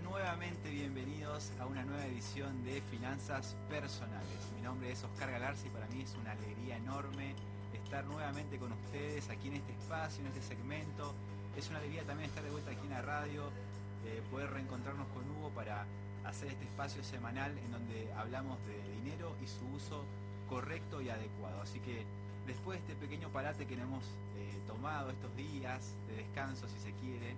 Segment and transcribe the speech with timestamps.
[0.00, 4.50] nuevamente bienvenidos a una nueva edición de Finanzas Personales.
[4.56, 7.34] Mi nombre es Oscar Galarza y para mí es una alegría enorme
[7.74, 11.14] estar nuevamente con ustedes aquí en este espacio, en este segmento.
[11.58, 13.50] Es una alegría también estar de vuelta aquí en la radio,
[14.06, 15.84] eh, poder reencontrarnos con Hugo para
[16.24, 20.04] hacer este espacio semanal en donde hablamos de dinero y su uso
[20.48, 21.60] correcto y adecuado.
[21.60, 22.04] Así que
[22.46, 24.04] después de este pequeño parate que hemos
[24.38, 27.34] eh, tomado estos días de descanso, si se quiere,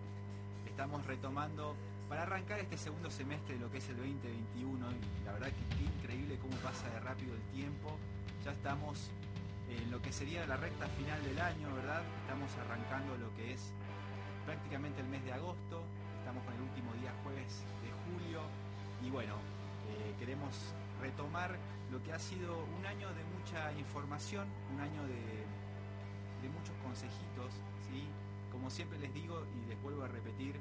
[0.69, 1.75] estamos retomando
[2.09, 5.77] para arrancar este segundo semestre de lo que es el 2021 y la verdad que
[5.77, 7.97] qué increíble cómo pasa de rápido el tiempo.
[8.45, 9.11] Ya estamos
[9.69, 12.03] en lo que sería la recta final del año, ¿verdad?
[12.23, 13.73] Estamos arrancando lo que es
[14.45, 15.83] prácticamente el mes de agosto,
[16.19, 18.43] estamos con el último día jueves de julio
[19.03, 19.37] y bueno,
[19.89, 20.53] eh, queremos
[21.01, 21.57] retomar
[21.91, 25.45] lo que ha sido un año de mucha información, un año de,
[26.43, 27.53] de muchos consejitos,
[27.89, 28.05] ¿sí?
[28.53, 30.61] Como siempre les digo y les vuelvo a repetir,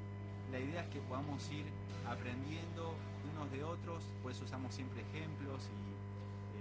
[0.54, 1.66] la idea es que podamos ir
[2.06, 2.94] aprendiendo
[3.34, 5.82] unos de otros, por eso usamos siempre ejemplos y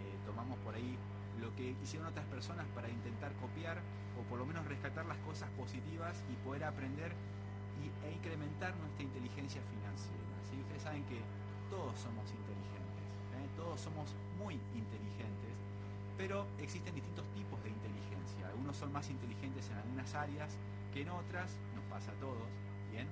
[0.00, 0.96] eh, tomamos por ahí
[1.38, 3.84] lo que hicieron otras personas para intentar copiar
[4.16, 7.12] o por lo menos rescatar las cosas positivas y poder aprender
[8.08, 10.40] e incrementar nuestra inteligencia financiera.
[10.48, 10.56] ¿sí?
[10.56, 11.20] Ustedes saben que
[11.68, 13.06] todos somos inteligentes,
[13.36, 13.46] ¿eh?
[13.60, 14.08] todos somos
[14.40, 15.52] muy inteligentes,
[16.16, 18.48] pero existen distintos tipos de inteligencia.
[18.48, 20.56] Algunos son más inteligentes en algunas áreas
[20.94, 22.48] que en otras, nos pasa a todos,
[22.88, 23.04] ¿bien?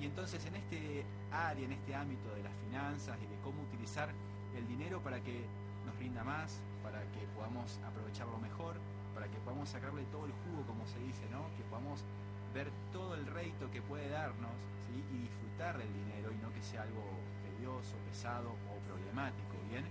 [0.00, 4.10] Y entonces en este área, en este ámbito de las finanzas y de cómo utilizar
[4.56, 5.44] el dinero para que
[5.86, 8.76] nos rinda más, para que podamos aprovecharlo mejor,
[9.14, 11.48] para que podamos sacarle todo el jugo, como se dice, ¿no?
[11.56, 12.04] Que podamos
[12.52, 14.52] ver todo el rédito que puede darnos
[14.92, 17.02] y disfrutar del dinero y no que sea algo
[17.44, 19.84] tedioso, pesado o problemático, ¿bien?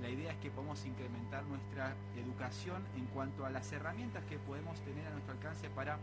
[0.00, 4.80] La idea es que podamos incrementar nuestra educación en cuanto a las herramientas que podemos
[4.80, 5.98] tener a nuestro alcance para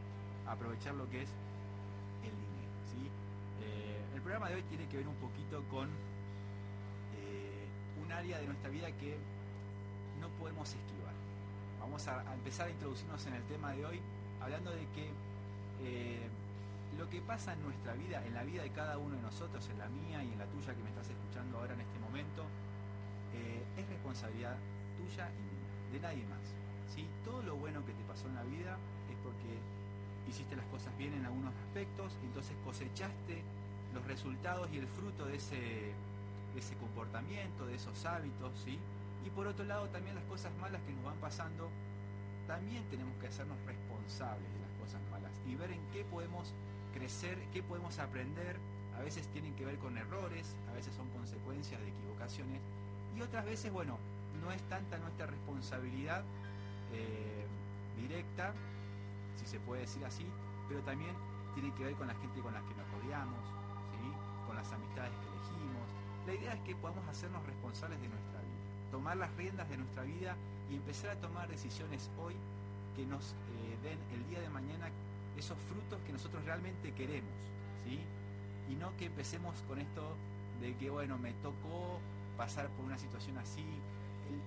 [0.45, 1.29] aprovechar lo que es
[2.23, 3.09] el dinero, ¿sí?
[3.63, 7.63] Eh, el programa de hoy tiene que ver un poquito con eh,
[8.03, 9.15] un área de nuestra vida que
[10.19, 11.15] no podemos esquivar.
[11.79, 14.01] Vamos a, empezar a introducirnos en el tema de hoy
[14.41, 15.07] hablando de que
[15.79, 16.27] eh,
[16.99, 19.79] lo que pasa en nuestra vida, en la vida de cada uno de nosotros, en
[19.79, 22.43] la mía y en la tuya que me estás escuchando ahora en este momento,
[23.79, 24.57] es responsabilidad
[24.99, 26.43] tuya y mía, de nadie más.
[26.93, 27.07] ¿sí?
[27.23, 28.75] Todo lo bueno que te pasó en la vida
[29.07, 29.55] es porque
[30.27, 33.41] hiciste las cosas bien en algunos aspectos, entonces cosechaste
[33.93, 35.91] los resultados y el fruto de ese,
[36.55, 38.79] ese comportamiento, de esos hábitos, ¿sí?
[39.25, 41.69] Y por otro lado también las cosas malas que nos van pasando,
[42.47, 46.53] también tenemos que hacernos responsables de las cosas malas y ver en qué podemos
[46.93, 48.55] crecer, qué podemos aprender.
[48.97, 52.61] A veces tienen que ver con errores, a veces son consecuencias de equivocaciones
[53.15, 53.97] y otras veces, bueno,
[54.41, 56.23] no es tanta nuestra responsabilidad
[56.93, 57.45] eh,
[57.99, 58.53] directa,
[59.35, 60.25] si se puede decir así,
[60.67, 61.11] pero también
[61.53, 63.39] tiene que ver con la gente con la que nos rodeamos,
[64.47, 65.87] con las amistades que elegimos.
[66.25, 70.03] La idea es que podamos hacernos responsables de nuestra vida, tomar las riendas de nuestra
[70.03, 70.35] vida
[70.71, 72.33] y empezar a tomar decisiones hoy
[72.95, 74.89] que nos eh, den el día de mañana
[75.37, 77.29] esos frutos que nosotros realmente queremos,
[77.85, 77.99] ¿sí?
[78.71, 80.15] Y no que empecemos con esto
[80.59, 81.99] de que, bueno, me tocó
[82.35, 83.63] pasar por una situación así,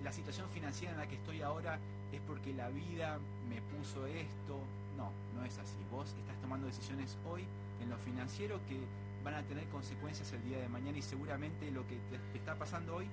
[0.03, 1.78] la situación financiera en la que estoy ahora
[2.12, 3.19] es porque la vida
[3.49, 4.60] me puso esto.
[4.97, 5.77] No, no es así.
[5.91, 7.44] Vos estás tomando decisiones hoy
[7.81, 8.81] en lo financiero que
[9.25, 12.97] van a tener consecuencias el día de mañana y seguramente lo que te, está pasando
[12.97, 13.06] hoy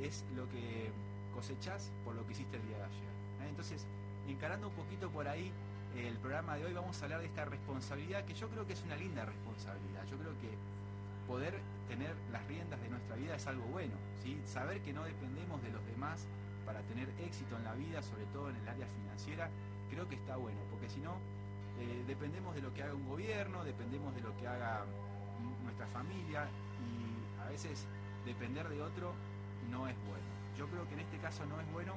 [0.00, 0.90] es lo que
[1.34, 3.14] cosechás por lo que hiciste el día de ayer.
[3.42, 3.48] ¿eh?
[3.48, 3.86] Entonces,
[4.28, 5.50] encarando un poquito por ahí
[5.96, 8.82] el programa de hoy, vamos a hablar de esta responsabilidad que yo creo que es
[8.82, 10.04] una linda responsabilidad.
[10.10, 10.50] Yo creo que
[11.28, 14.40] poder tener las riendas de nuestra vida es algo bueno, ¿sí?
[14.46, 16.26] saber que no dependemos de los demás
[16.66, 19.48] para tener éxito en la vida, sobre todo en el área financiera,
[19.90, 21.16] creo que está bueno, porque si no,
[21.78, 24.84] eh, dependemos de lo que haga un gobierno, dependemos de lo que haga
[25.62, 26.46] nuestra familia
[26.80, 27.86] y a veces
[28.24, 29.12] depender de otro
[29.70, 30.24] no es bueno.
[30.56, 31.94] Yo creo que en este caso no es bueno,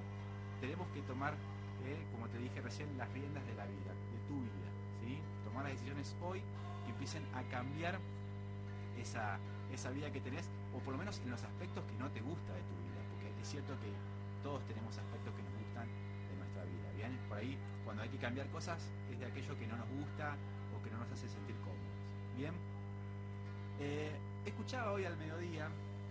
[0.62, 1.34] tenemos que tomar,
[1.86, 4.70] eh, como te dije recién, las riendas de la vida, de tu vida,
[5.04, 5.20] ¿sí?
[5.46, 6.42] tomar las decisiones hoy
[6.86, 8.00] que empiecen a cambiar
[8.98, 9.38] esa,
[9.72, 12.54] esa vida que tenés, o por lo menos en los aspectos que no te gusta
[12.54, 13.94] de tu vida, porque es cierto que
[14.42, 17.18] todos tenemos aspectos que nos gustan de nuestra vida, ¿bien?
[17.30, 18.82] Por ahí, cuando hay que cambiar cosas,
[19.12, 20.36] es de aquello que no nos gusta
[20.74, 21.94] o que no nos hace sentir cómodos,
[22.36, 22.54] ¿bien?
[23.80, 24.12] Eh,
[24.44, 25.68] escuchaba hoy al mediodía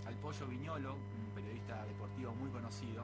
[0.06, 3.02] al Pollo Viñolo, un periodista deportivo muy conocido,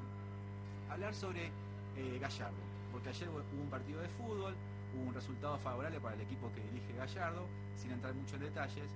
[0.89, 1.51] hablar sobre
[1.97, 2.63] eh, Gallardo,
[2.93, 4.55] porque ayer hubo un partido de fútbol,
[4.95, 7.45] hubo un resultado favorable para el equipo que dirige Gallardo,
[7.77, 8.89] sin entrar mucho en detalles,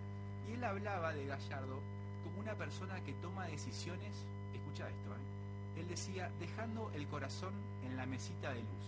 [0.48, 1.80] y él hablaba de Gallardo
[2.22, 4.24] como una persona que toma decisiones,
[4.54, 5.80] escucha esto, ¿eh?
[5.80, 7.52] él decía, dejando el corazón
[7.84, 8.86] en la mesita de luz.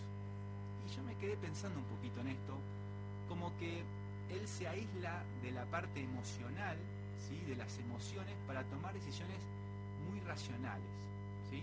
[0.86, 2.54] Y yo me quedé pensando un poquito en esto,
[3.28, 3.82] como que
[4.30, 6.76] él se aísla de la parte emocional,
[7.28, 7.40] ¿sí?
[7.46, 9.38] de las emociones para tomar decisiones
[10.08, 10.88] muy racionales.
[11.50, 11.62] ¿sí?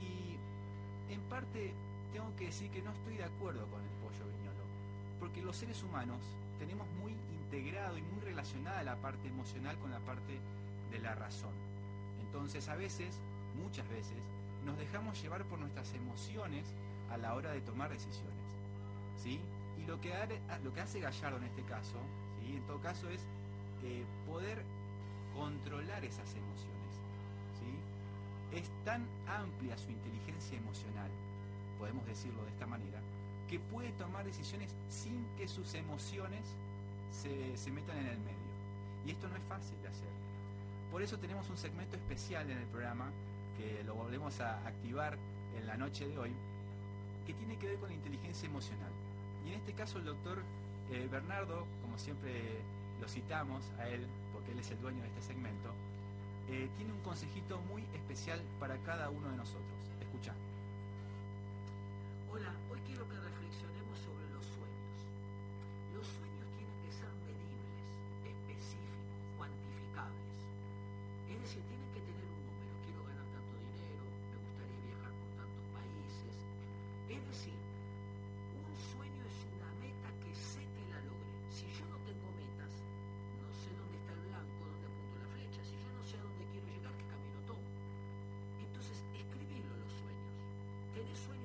[0.00, 1.72] Y en parte
[2.12, 4.64] tengo que decir que no estoy de acuerdo con el pollo viñolo,
[5.20, 6.20] porque los seres humanos
[6.58, 10.38] tenemos muy integrado y muy relacionada la parte emocional con la parte
[10.90, 11.52] de la razón.
[12.20, 13.18] Entonces a veces,
[13.62, 14.18] muchas veces,
[14.64, 16.66] nos dejamos llevar por nuestras emociones
[17.10, 18.34] a la hora de tomar decisiones.
[19.22, 19.40] ¿sí?
[19.86, 20.12] Lo que,
[20.80, 21.96] hace Gallardo en este caso,
[22.40, 22.56] ¿sí?
[22.56, 23.20] en todo caso, es
[23.84, 24.62] eh, poder
[25.34, 26.76] controlar esas emociones.
[28.52, 31.10] Es tan amplia su inteligencia emocional,
[31.78, 33.00] podemos decirlo de esta manera,
[33.48, 36.40] que puede tomar decisiones sin que sus emociones
[37.10, 38.46] se, se metan en el medio.
[39.04, 40.08] Y esto no es fácil de hacer.
[40.90, 43.10] Por eso tenemos un segmento especial en el programa
[43.58, 45.18] que lo volvemos a activar
[45.58, 46.32] en la noche de hoy,
[47.26, 48.90] que tiene que ver con la inteligencia emocional.
[49.46, 50.42] Y en este caso el doctor
[50.90, 52.60] eh, Bernardo, como siempre
[53.00, 55.70] lo citamos a él, porque él es el dueño de este segmento,
[56.48, 59.78] eh, tiene un consejito muy especial para cada uno de nosotros.
[60.00, 60.32] Escucha.
[62.32, 63.06] Hola, hoy quiero
[91.06, 91.35] Tenés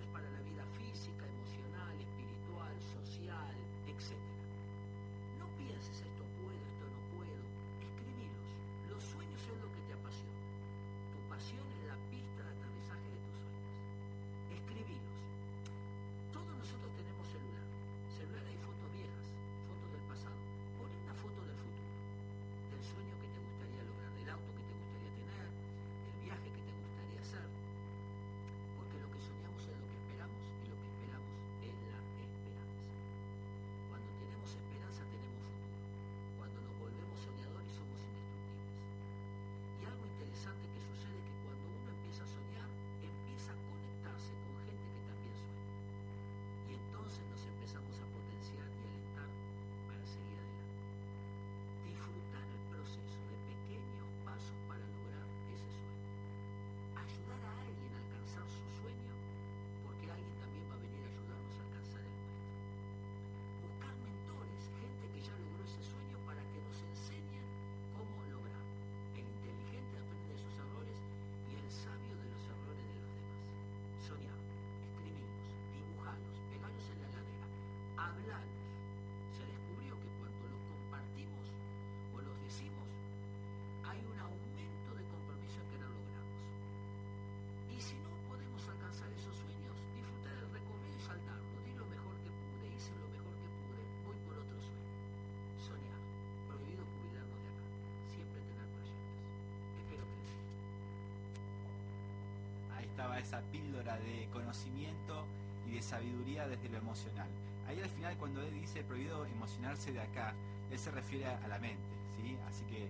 [103.20, 105.26] esa píldora de conocimiento
[105.68, 107.28] y de sabiduría desde lo emocional.
[107.68, 110.34] Ahí al final cuando él dice prohibido emocionarse de acá,
[110.72, 112.38] él se refiere a la mente, ¿sí?
[112.50, 112.88] Así que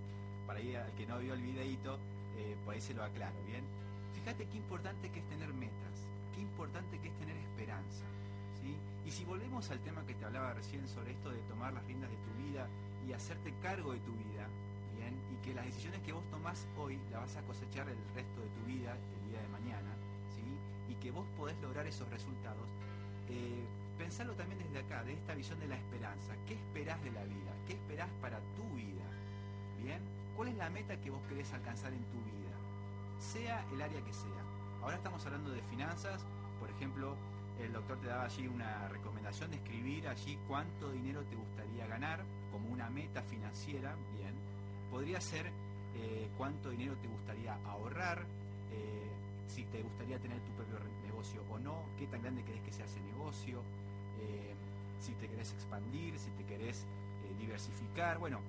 [0.48, 1.98] para ahí al que no vio el videíto,
[2.38, 3.64] eh, por ahí se lo aclaro, ¿bien?
[4.14, 8.06] Fíjate qué importante que es tener metas, qué importante que es tener esperanza,
[8.62, 8.76] ¿sí?
[9.06, 12.10] Y si volvemos al tema que te hablaba recién sobre esto de tomar las riendas
[12.10, 12.68] de tu vida
[13.08, 14.48] y hacerte cargo de tu vida,
[14.98, 15.14] ¿bien?
[15.34, 18.50] Y que las decisiones que vos tomás hoy las vas a cosechar el resto de
[18.50, 19.90] tu vida, el día de mañana,
[21.02, 22.68] que vos podés lograr esos resultados,
[23.30, 23.66] eh,
[23.98, 26.34] pensarlo también desde acá, de esta visión de la esperanza.
[26.48, 27.52] ¿Qué esperás de la vida?
[27.68, 29.04] ¿Qué esperás para tu vida?
[29.82, 30.00] ¿Bien?
[30.36, 32.52] ¿Cuál es la meta que vos querés alcanzar en tu vida?
[33.20, 34.42] Sea el área que sea.
[34.82, 36.22] Ahora estamos hablando de finanzas,
[36.60, 37.16] por ejemplo,
[37.60, 42.24] el doctor te daba allí una recomendación de escribir allí cuánto dinero te gustaría ganar
[42.52, 44.34] como una meta financiera, bien.
[44.90, 45.48] Podría ser
[45.96, 48.24] eh, cuánto dinero te gustaría ahorrar,
[48.72, 49.01] eh,
[49.52, 52.86] si te gustaría tener tu propio negocio o no, qué tan grande querés que sea
[52.86, 53.60] ese negocio,
[54.22, 54.54] eh,
[55.00, 56.86] si te querés expandir, si te querés
[57.26, 58.18] eh, diversificar.
[58.18, 58.40] Bueno,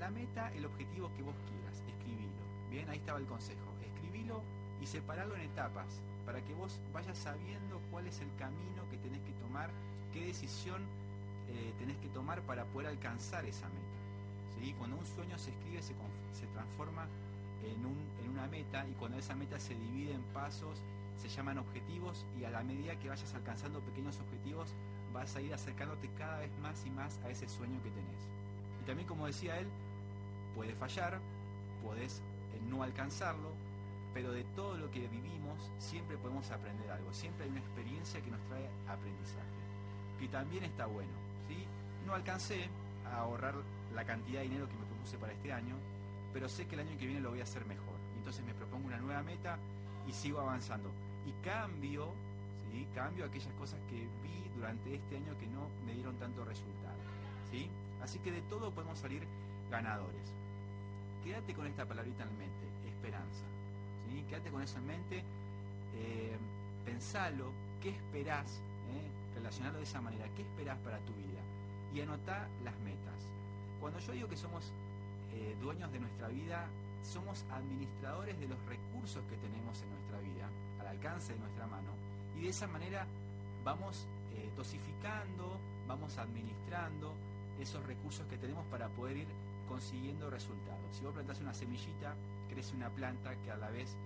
[0.00, 2.42] la meta, el objetivo que vos quieras, escribilo.
[2.70, 3.70] Bien, ahí estaba el consejo.
[3.84, 4.42] Escribilo
[4.80, 9.20] y separarlo en etapas para que vos vayas sabiendo cuál es el camino que tenés
[9.20, 9.70] que tomar,
[10.12, 10.82] qué decisión
[11.48, 14.58] eh, tenés que tomar para poder alcanzar esa meta.
[14.58, 14.74] ¿sí?
[14.78, 15.94] Cuando un sueño se escribe, se,
[16.32, 17.06] se transforma
[17.70, 20.82] en, un, en una meta y cuando esa meta se divide en pasos,
[21.18, 24.68] se llaman objetivos y a la medida que vayas alcanzando pequeños objetivos,
[25.12, 28.28] vas a ir acercándote cada vez más y más a ese sueño que tenés.
[28.82, 29.68] Y también, como decía él,
[30.54, 31.18] Puede fallar,
[31.82, 33.50] puedes eh, no alcanzarlo,
[34.12, 38.30] pero de todo lo que vivimos siempre podemos aprender algo, siempre hay una experiencia que
[38.30, 39.58] nos trae aprendizaje,
[40.20, 41.10] que también está bueno.
[41.48, 41.56] ¿sí?
[42.06, 42.68] No alcancé
[43.10, 43.54] a ahorrar
[43.94, 45.74] la cantidad de dinero que me propuse para este año,
[46.34, 47.94] pero sé que el año que viene lo voy a hacer mejor.
[48.18, 49.56] Entonces me propongo una nueva meta
[50.06, 50.90] y sigo avanzando.
[51.24, 52.08] Y cambio,
[52.70, 52.86] ¿sí?
[52.94, 56.98] cambio aquellas cosas que vi durante este año que no me dieron tanto resultado.
[57.50, 57.70] ¿sí?
[58.02, 59.22] Así que de todo podemos salir
[59.70, 60.34] ganadores.
[61.22, 63.44] Quédate con esta palabrita en mente, esperanza.
[64.28, 65.24] Quédate con eso en mente,
[65.96, 66.36] eh,
[66.84, 67.50] pensalo,
[67.82, 68.60] qué esperás,
[68.90, 69.34] eh?
[69.34, 71.40] relacionarlo de esa manera, qué esperás para tu vida
[71.92, 73.14] y anotá las metas.
[73.80, 74.72] Cuando yo digo que somos
[75.34, 76.66] eh, dueños de nuestra vida,
[77.02, 80.48] somos administradores de los recursos que tenemos en nuestra vida,
[80.80, 81.90] al alcance de nuestra mano,
[82.36, 83.06] y de esa manera
[83.64, 87.14] vamos eh, dosificando, vamos administrando
[87.60, 89.28] esos recursos que tenemos para poder ir
[89.68, 90.80] consiguiendo resultados.
[90.92, 92.14] Si vos plantás una semillita,
[92.48, 93.96] crece una planta que a la vez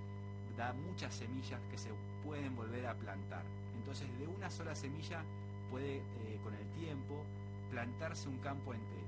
[0.56, 1.90] da muchas semillas que se
[2.24, 3.42] pueden volver a plantar.
[3.76, 5.22] Entonces de una sola semilla
[5.70, 7.24] puede eh, con el tiempo
[7.70, 9.07] plantarse un campo entero.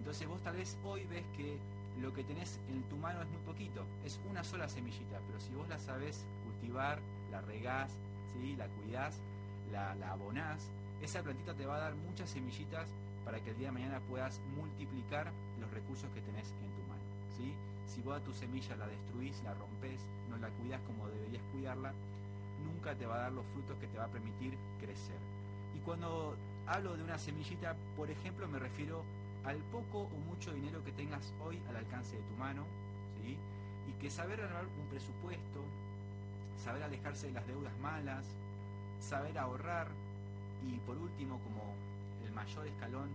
[0.00, 1.56] Entonces vos tal vez hoy ves que
[2.00, 5.54] lo que tenés en tu mano es muy poquito, es una sola semillita, pero si
[5.54, 6.98] vos la sabés cultivar,
[7.30, 7.92] la regás,
[8.32, 8.56] ¿sí?
[8.56, 9.20] la cuidás,
[9.70, 10.70] la, abonás,
[11.02, 12.88] esa plantita te va a dar muchas semillitas
[13.26, 15.30] para que el día de mañana puedas multiplicar
[15.60, 17.04] los recursos que tenés en tu mano.
[17.36, 17.54] ¿sí?
[17.86, 21.92] Si vos a tu semilla la destruís, la rompes, no la cuidas como deberías cuidarla,
[22.64, 25.18] nunca te va a dar los frutos que te va a permitir crecer.
[25.76, 26.34] Y cuando
[26.66, 29.04] hablo de una semillita, por ejemplo, me refiero
[29.44, 32.64] al poco o mucho dinero que tengas hoy al alcance de tu mano,
[33.22, 33.36] ¿sí?
[33.88, 35.64] y que saber armar un presupuesto,
[36.62, 38.24] saber alejarse de las deudas malas,
[39.00, 39.88] saber ahorrar
[40.68, 41.74] y por último, como
[42.24, 43.08] el mayor escalón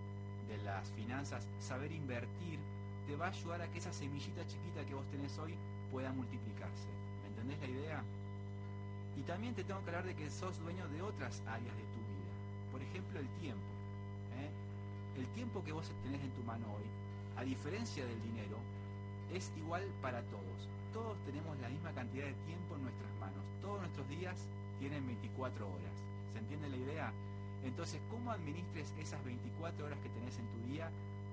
[0.48, 2.60] de las finanzas, saber invertir,
[3.08, 5.54] te va a ayudar a que esa semillita chiquita que vos tenés hoy
[5.92, 6.88] pueda multiplicarse.
[7.22, 8.04] ¿Me entendés la idea?
[9.18, 12.00] Y también te tengo que hablar de que sos dueño de otras áreas de tu
[12.00, 12.72] vida.
[12.72, 13.75] Por ejemplo, el tiempo.
[15.18, 16.84] El tiempo que vos tenés en tu mano hoy,
[17.38, 18.58] a diferencia del dinero,
[19.34, 20.68] es igual para todos.
[20.94, 23.44] Todos tenemos la misma cantidad de tiempo en nuestras manos.
[23.62, 24.36] Todos nuestros días
[24.80, 25.96] tienen 24 horas.
[26.34, 27.14] ¿Se entiende la idea?
[27.64, 30.90] Entonces, cómo administres esas 24 horas que tenés en tu día,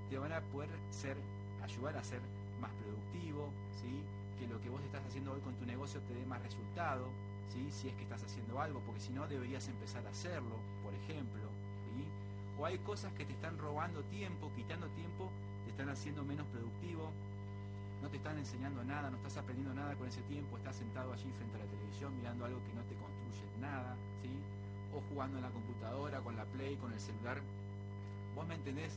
[0.08, 1.16] te van a poder ser,
[1.62, 2.20] ayudar a ser
[2.60, 4.00] más productivo, ¿sí?
[4.38, 7.08] que lo que vos estás haciendo hoy con tu negocio te dé más resultado,
[7.52, 7.66] ¿sí?
[7.70, 11.41] si es que estás haciendo algo, porque si no deberías empezar a hacerlo, por ejemplo.
[12.62, 15.28] O hay cosas que te están robando tiempo, quitando tiempo,
[15.64, 17.11] te están haciendo menos productivo,
[18.00, 21.28] no te están enseñando nada, no estás aprendiendo nada con ese tiempo, estás sentado allí
[21.33, 24.31] frente a la televisión mirando algo que no te construye nada, ¿sí?
[24.95, 27.42] o jugando en la computadora, con la Play, con el celular.
[28.37, 28.97] Vos me entendés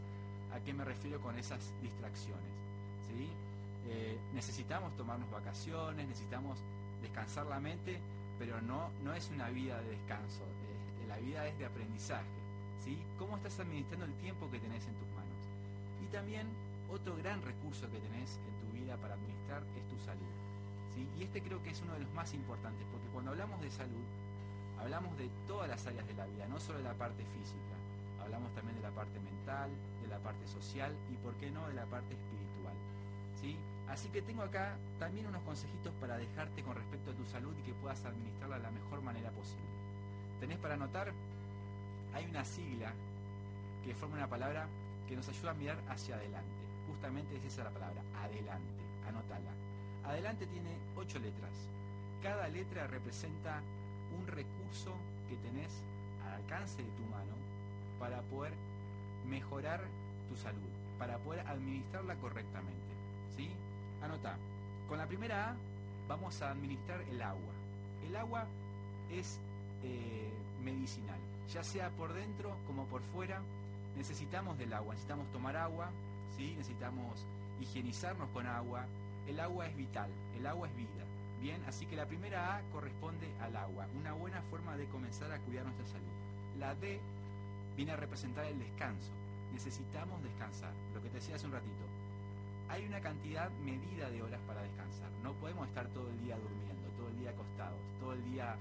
[0.53, 2.53] a qué me refiero con esas distracciones.
[3.09, 3.29] ¿sí?
[3.89, 6.59] Eh, necesitamos tomarnos vacaciones, necesitamos
[7.01, 7.99] descansar la mente,
[8.37, 10.43] pero no, no es una vida de descanso,
[11.07, 12.44] la vida es de aprendizaje.
[12.83, 12.97] ¿Sí?
[13.17, 15.41] ¿Cómo estás administrando el tiempo que tenés en tus manos?
[16.03, 16.47] Y también
[16.89, 20.33] otro gran recurso que tenés en tu vida para administrar es tu salud.
[20.93, 21.07] ¿sí?
[21.17, 24.05] Y este creo que es uno de los más importantes, porque cuando hablamos de salud,
[24.79, 27.75] hablamos de todas las áreas de la vida, no solo de la parte física,
[28.21, 29.69] hablamos también de la parte mental,
[30.01, 32.75] de la parte social y, por qué no, de la parte espiritual.
[33.41, 33.57] ¿sí?
[33.87, 37.63] Así que tengo acá también unos consejitos para dejarte con respecto a tu salud y
[37.63, 39.65] que puedas administrarla de la mejor manera posible.
[40.39, 41.13] ¿Tenés para anotar?
[42.15, 42.93] Hay una sigla
[43.83, 44.67] que forma una palabra
[45.07, 46.49] que nos ayuda a mirar hacia adelante.
[46.87, 48.83] Justamente es esa la palabra, adelante.
[49.05, 49.51] Anótala.
[50.05, 51.51] Adelante tiene ocho letras.
[52.23, 53.59] Cada letra representa
[54.17, 54.95] un recurso
[55.29, 55.73] que tenés
[56.25, 57.35] al alcance de tu mano
[57.99, 58.53] para poder
[59.27, 59.81] mejorar
[60.29, 62.95] tu salud, para poder administrarla correctamente.
[63.35, 63.49] ¿Sí?
[64.01, 64.37] Anota.
[64.87, 65.55] Con la primera A
[66.07, 67.53] vamos a administrar el agua.
[68.07, 68.45] El agua
[69.11, 69.37] es
[69.83, 70.31] eh,
[70.63, 71.19] medicinal,
[71.53, 73.41] ya sea por dentro como por fuera.
[73.97, 75.89] Necesitamos del agua, necesitamos tomar agua,
[76.37, 76.53] ¿sí?
[76.57, 77.25] necesitamos
[77.61, 78.85] higienizarnos con agua.
[79.27, 81.05] El agua es vital, el agua es vida.
[81.41, 85.39] Bien, así que la primera A corresponde al agua, una buena forma de comenzar a
[85.39, 86.15] cuidar nuestra salud.
[86.59, 86.99] La D
[87.75, 89.11] viene a representar el descanso.
[89.53, 91.85] Necesitamos descansar, lo que te decía hace un ratito.
[92.69, 95.09] Hay una cantidad medida de horas para descansar.
[95.23, 98.55] No podemos estar todo el día durmiendo, todo el día acostados, todo el día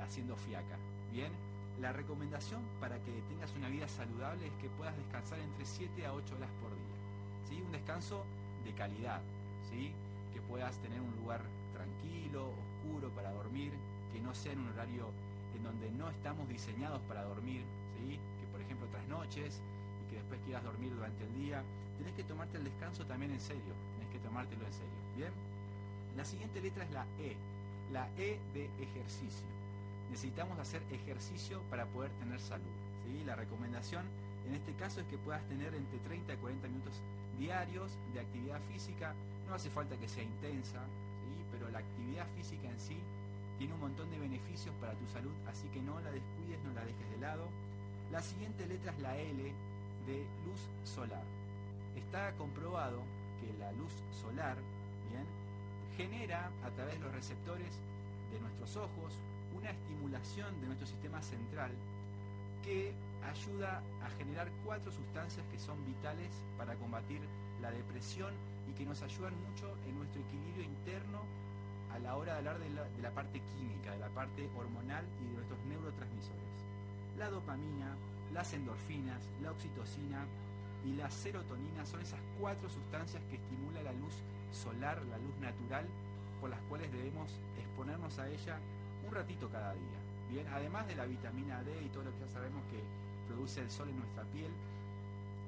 [0.00, 0.76] haciendo fiaca.
[1.12, 1.32] Bien,
[1.80, 6.12] la recomendación para que tengas una vida saludable es que puedas descansar entre 7 a
[6.12, 6.98] 8 horas por día.
[7.48, 7.62] ¿sí?
[7.62, 8.24] Un descanso
[8.64, 9.20] de calidad,
[9.70, 9.92] ¿sí?
[10.34, 11.40] que puedas tener un lugar
[11.72, 13.72] tranquilo, oscuro para dormir,
[14.12, 15.06] que no sea en un horario
[15.54, 17.62] en donde no estamos diseñados para dormir,
[17.96, 18.18] ¿sí?
[18.40, 19.60] que por ejemplo otras noches
[20.02, 21.62] y que después quieras dormir durante el día,
[21.98, 24.98] tenés que tomarte el descanso también en serio, tenés que tomártelo en serio.
[25.16, 25.32] Bien,
[26.16, 27.36] la siguiente letra es la E,
[27.92, 29.57] la E de ejercicio.
[30.10, 32.64] Necesitamos hacer ejercicio para poder tener salud.
[33.04, 33.24] ¿sí?
[33.24, 34.04] La recomendación
[34.48, 36.94] en este caso es que puedas tener entre 30 y 40 minutos
[37.38, 39.14] diarios de actividad física.
[39.46, 41.44] No hace falta que sea intensa, ¿sí?
[41.52, 42.96] pero la actividad física en sí
[43.58, 46.84] tiene un montón de beneficios para tu salud, así que no la descuides, no la
[46.84, 47.44] dejes de lado.
[48.12, 49.52] La siguiente letra es la L
[50.06, 51.24] de luz solar.
[51.96, 53.02] Está comprobado
[53.40, 54.56] que la luz solar,
[55.10, 55.26] bien,
[55.96, 57.74] genera a través de los receptores
[58.32, 59.12] de nuestros ojos
[59.58, 61.70] una estimulación de nuestro sistema central
[62.62, 62.92] que
[63.26, 67.20] ayuda a generar cuatro sustancias que son vitales para combatir
[67.60, 68.32] la depresión
[68.70, 71.22] y que nos ayudan mucho en nuestro equilibrio interno
[71.92, 75.34] a la hora de hablar de la, parte química, de la parte hormonal y de
[75.34, 76.54] nuestros neurotransmisores.
[77.18, 77.96] La dopamina,
[78.32, 80.24] las endorfinas, la oxitocina
[80.84, 84.14] y la serotonina son esas cuatro sustancias que estimulan la luz
[84.52, 85.86] solar, la luz natural,
[86.40, 88.58] por las cuales debemos exponernos a ella
[89.08, 89.98] un ratito cada día.
[90.30, 92.78] Bien, además de la vitamina D y todo lo que ya sabemos que
[93.26, 94.52] produce el sol en nuestra piel,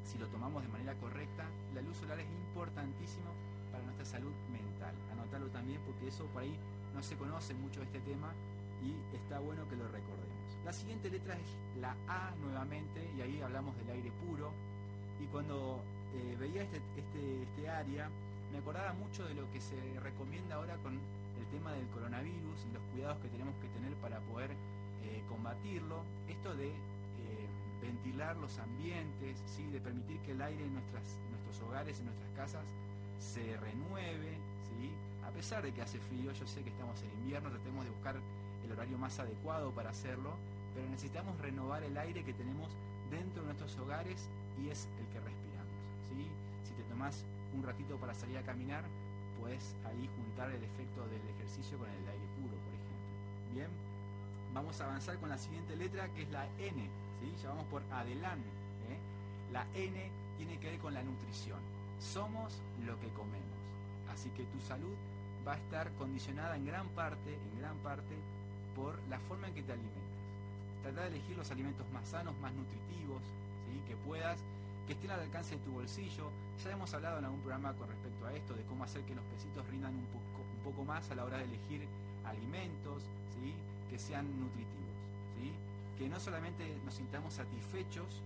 [0.04, 3.28] si lo tomamos de manera correcta, la luz solar es importantísimo
[3.70, 4.94] para nuestra salud mental.
[5.12, 6.56] Anotarlo también porque eso por ahí
[6.94, 8.32] no se conoce mucho este tema
[8.80, 10.40] y está bueno que lo recordemos.
[10.64, 14.52] La siguiente letra es la A nuevamente y ahí hablamos del aire puro.
[15.20, 15.80] Y cuando
[16.14, 18.08] eh, veía este, este, este área,
[18.52, 20.98] me acordaba mucho de lo que se recomienda ahora con
[21.50, 24.50] tema del coronavirus y los cuidados que tenemos que tener para poder
[25.02, 26.02] eh, combatirlo.
[26.28, 27.46] Esto de eh,
[27.82, 29.66] ventilar los ambientes, ¿sí?
[29.66, 32.64] de permitir que el aire en nuestras, nuestros hogares, en nuestras casas,
[33.18, 34.38] se renueve,
[34.70, 34.90] ¿sí?
[35.26, 38.16] a pesar de que hace frío, yo sé que estamos en invierno, tratemos de buscar
[38.64, 40.34] el horario más adecuado para hacerlo,
[40.74, 42.70] pero necesitamos renovar el aire que tenemos
[43.10, 44.28] dentro de nuestros hogares
[44.62, 45.74] y es el que respiramos.
[46.08, 46.26] ¿sí?
[46.64, 48.84] Si te tomás un ratito para salir a caminar,
[49.40, 53.54] puedes ahí juntar el efecto del ejercicio con el aire puro, por ejemplo.
[53.54, 53.70] Bien,
[54.54, 56.82] vamos a avanzar con la siguiente letra que es la N,
[57.20, 57.32] ¿sí?
[57.42, 58.48] ya vamos por adelante.
[58.88, 58.98] ¿eh?
[59.52, 61.58] La N tiene que ver con la nutrición.
[61.98, 63.58] Somos lo que comemos.
[64.12, 64.94] Así que tu salud
[65.46, 68.14] va a estar condicionada en gran parte, en gran parte,
[68.76, 70.00] por la forma en que te alimentas.
[70.82, 73.22] Trata de elegir los alimentos más sanos, más nutritivos,
[73.66, 73.80] ¿sí?
[73.88, 74.38] que puedas,
[74.90, 76.32] que estén al alcance de tu bolsillo.
[76.64, 79.22] Ya hemos hablado en algún programa con respecto a esto, de cómo hacer que los
[79.26, 81.86] pesitos rindan un poco, un poco más a la hora de elegir
[82.26, 83.04] alimentos,
[83.38, 83.54] ¿sí?
[83.88, 84.98] que sean nutritivos.
[85.38, 85.52] ¿sí?
[85.96, 88.18] Que no solamente nos sintamos satisfechos,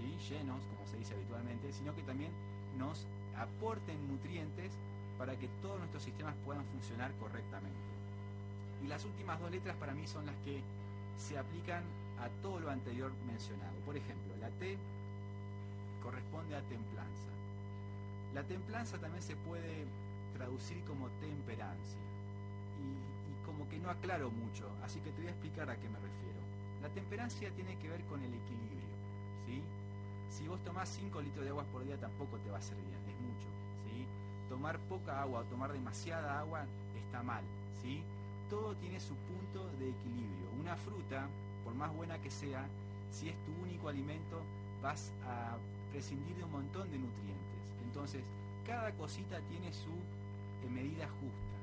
[0.00, 0.32] ¿sí?
[0.32, 2.32] llenos, como se dice habitualmente, sino que también
[2.78, 3.04] nos
[3.36, 4.72] aporten nutrientes
[5.18, 7.92] para que todos nuestros sistemas puedan funcionar correctamente.
[8.82, 10.62] Y las últimas dos letras para mí son las que
[11.18, 11.84] se aplican
[12.24, 13.76] a todo lo anterior mencionado.
[13.84, 14.78] Por ejemplo, la T
[16.06, 17.30] corresponde a templanza.
[18.32, 19.86] La templanza también se puede
[20.36, 21.98] traducir como temperancia.
[22.78, 25.98] Y, como que no aclaro mucho, así que te voy a explicar a qué me
[25.98, 26.40] refiero.
[26.82, 28.90] La temperancia tiene que ver con el equilibrio.
[29.46, 29.62] ¿sí?
[30.30, 32.98] Si vos tomás 5 litros de agua por día tampoco te va a hacer bien,
[33.06, 33.48] es mucho.
[33.86, 34.06] ¿sí?
[34.48, 36.66] Tomar poca agua o tomar demasiada agua
[36.96, 37.44] está mal.
[37.82, 38.02] ¿sí?
[38.48, 40.50] todo tiene su punto de equilibrio.
[40.60, 41.28] Una fruta,
[41.64, 42.66] por más buena que sea,
[43.10, 44.40] si es tu único alimento,
[44.82, 45.56] vas a
[45.96, 47.64] prescindir de un montón de nutrientes.
[47.88, 48.20] Entonces,
[48.66, 51.56] cada cosita tiene su eh, medida justa.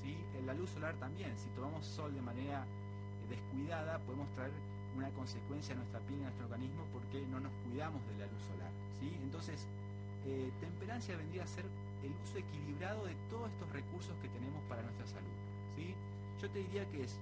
[0.00, 0.16] ¿sí?
[0.40, 4.52] En la luz solar también, si tomamos sol de manera eh, descuidada, podemos traer
[4.96, 8.32] una consecuencia a nuestra piel y a nuestro organismo porque no nos cuidamos de la
[8.32, 8.72] luz solar.
[8.96, 9.12] ¿sí?
[9.20, 9.68] Entonces,
[10.24, 11.68] eh, temperancia vendría a ser
[12.08, 15.36] el uso equilibrado de todos estos recursos que tenemos para nuestra salud.
[15.76, 15.92] ¿sí?
[16.40, 17.20] yo te diría que es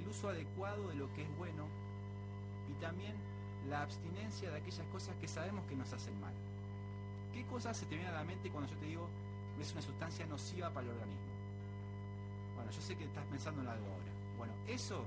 [0.00, 1.68] el uso adecuado de lo que es bueno
[2.72, 3.12] y también
[3.68, 6.32] la abstinencia de aquellas cosas que sabemos que nos hacen mal.
[7.32, 9.08] ¿Qué cosas se te vienen a la mente cuando yo te digo
[9.60, 11.30] es una sustancia nociva para el organismo?
[12.56, 14.12] Bueno, yo sé que estás pensando en algo ahora.
[14.38, 15.04] Bueno, eso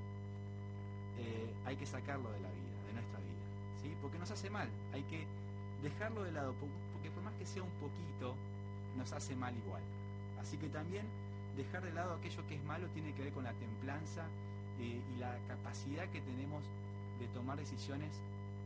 [1.17, 3.43] eh, hay que sacarlo de la vida, de nuestra vida,
[3.81, 3.95] ¿sí?
[4.01, 4.69] Porque nos hace mal.
[4.93, 5.25] Hay que
[5.81, 6.53] dejarlo de lado,
[6.93, 8.35] porque por más que sea un poquito,
[8.97, 9.81] nos hace mal igual.
[10.39, 11.05] Así que también
[11.57, 14.25] dejar de lado aquello que es malo tiene que ver con la templanza
[14.79, 16.63] eh, y la capacidad que tenemos
[17.19, 18.09] de tomar decisiones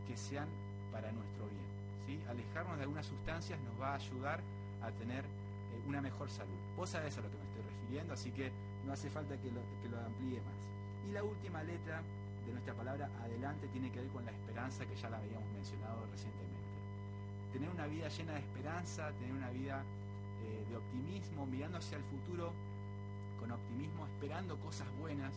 [0.08, 0.48] que sean
[0.92, 1.68] para nuestro bien.
[2.08, 2.20] ¿sí?
[2.30, 4.40] Alejarnos de algunas sustancias nos va a ayudar
[4.82, 6.58] a tener eh, una mejor salud.
[6.76, 8.52] Vos sabés a lo que me estoy refiriendo, así que
[8.86, 9.62] no hace falta que lo,
[10.00, 10.60] amplíe más.
[11.10, 12.02] Y la última letra
[12.46, 16.06] de nuestra palabra adelante tiene que ver con la esperanza que ya la habíamos mencionado
[16.12, 16.48] recientemente.
[17.52, 22.04] Tener una vida llena de esperanza, tener una vida eh, de optimismo, mirando hacia el
[22.04, 22.54] futuro
[23.40, 25.34] con optimismo, esperando cosas buenas,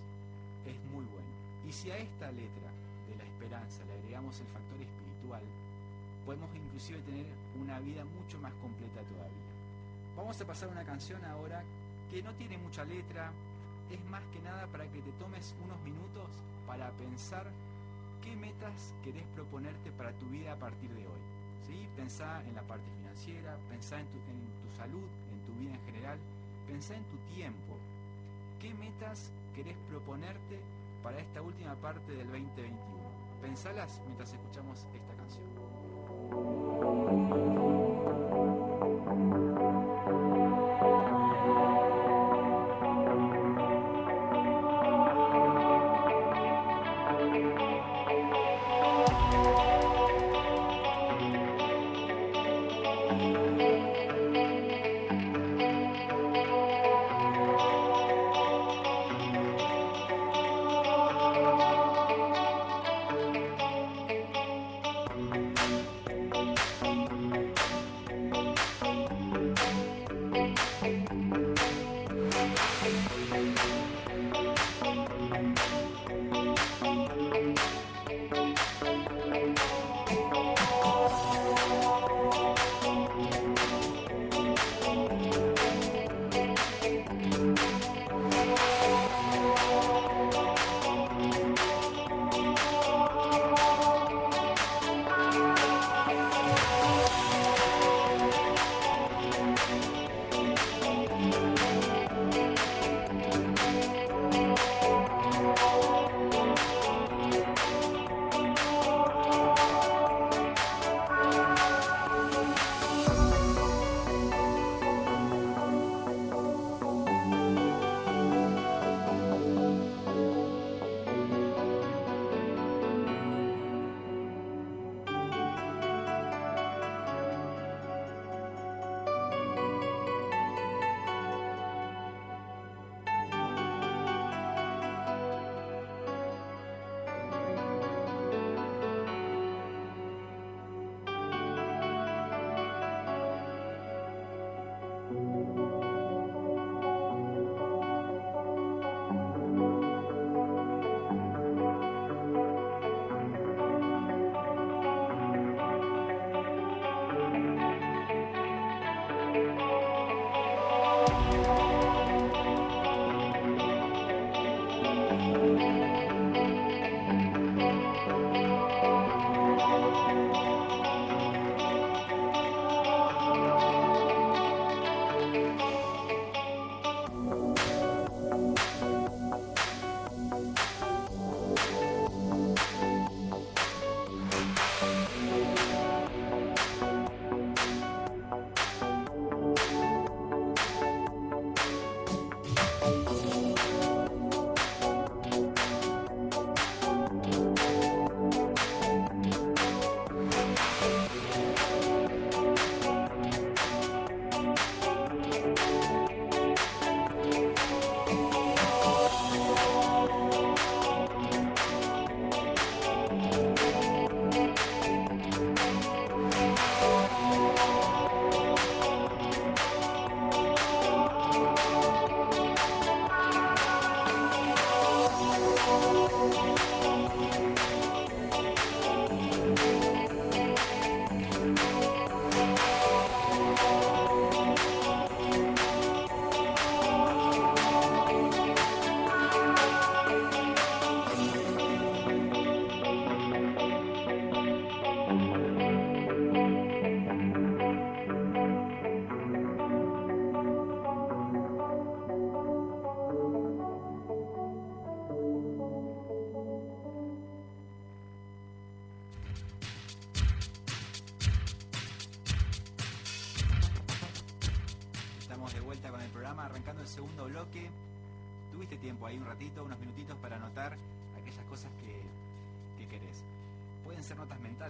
[0.67, 1.29] es muy bueno.
[1.67, 2.71] Y si a esta letra
[3.11, 5.43] de la esperanza le agregamos el factor espiritual,
[6.25, 7.27] podemos inclusive tener
[7.61, 9.51] una vida mucho más completa todavía.
[10.17, 11.63] Vamos a pasar una canción ahora
[12.11, 13.33] que no tiene mucha letra,
[13.91, 16.31] es más que nada para que te tomes unos minutos
[16.67, 17.47] para pensar
[18.23, 21.23] qué metas querés proponerte para tu vida a partir de hoy.
[21.67, 21.89] ¿sí?
[21.97, 25.85] Pensá en la parte financiera, pensá en tu, en tu salud, en tu vida en
[25.87, 26.19] general,
[26.67, 27.77] pensá en tu tiempo.
[28.61, 30.61] ¿Qué metas querés proponerte
[31.03, 33.00] para esta última parte del 2021?
[33.41, 35.51] Pensalas mientras escuchamos esta canción.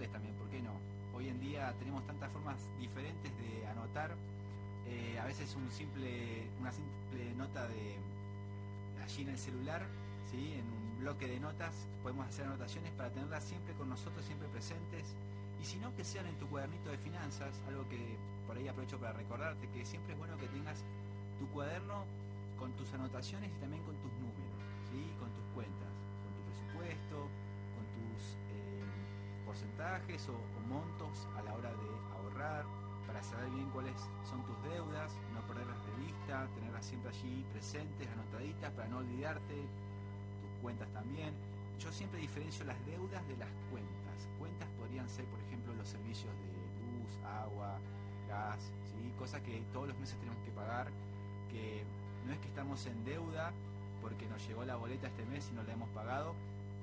[0.08, 0.72] También, ¿por qué no?
[1.14, 4.10] Hoy en día tenemos tantas formas diferentes de anotar.
[4.86, 7.96] Eh, a veces un simple, una simple nota de
[9.04, 9.82] allí en el celular,
[10.30, 10.54] ¿sí?
[10.54, 15.04] en un bloque de notas, podemos hacer anotaciones para tenerlas siempre con nosotros, siempre presentes.
[15.60, 18.98] Y si no, que sean en tu cuadernito de finanzas, algo que por ahí aprovecho
[18.98, 20.82] para recordarte, que siempre es bueno que tengas
[21.38, 22.04] tu cuaderno
[22.58, 24.12] con tus anotaciones y también con tus
[29.50, 30.38] porcentajes o,
[30.70, 32.64] montos a la hora de ahorrar,
[33.04, 38.06] para saber bien cuáles son tus deudas, no perderlas de vista, tenerlas siempre allí presentes,
[38.06, 39.66] anotaditas, para no olvidarte,
[40.38, 41.34] tus cuentas también.
[41.80, 44.18] Yo siempre diferencio las deudas de las cuentas.
[44.38, 46.46] Cuentas podrían ser, por ejemplo, los servicios de
[46.86, 47.10] luz,
[47.42, 47.74] agua,
[48.28, 48.62] gas,
[48.94, 49.12] ¿sí?
[49.18, 50.86] cosas que todos los meses tenemos que pagar,
[51.50, 51.82] que
[52.24, 53.50] no es que estamos en deuda
[54.00, 56.36] porque nos llegó la boleta este mes y no la hemos pagado,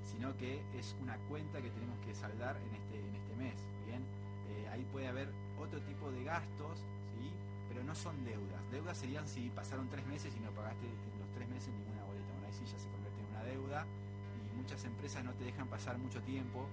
[0.07, 3.55] sino que es una cuenta que tenemos que saldar en este, en este mes.
[3.85, 4.01] Bien,
[4.49, 6.79] eh, ahí puede haber otro tipo de gastos,
[7.19, 7.29] ¿sí?
[7.69, 8.61] pero no son deudas.
[8.71, 12.31] Deudas serían si pasaron tres meses y no pagaste en los tres meses ninguna boleta.
[12.33, 15.67] Bueno, ahí sí ya se convierte en una deuda y muchas empresas no te dejan
[15.67, 16.65] pasar mucho tiempo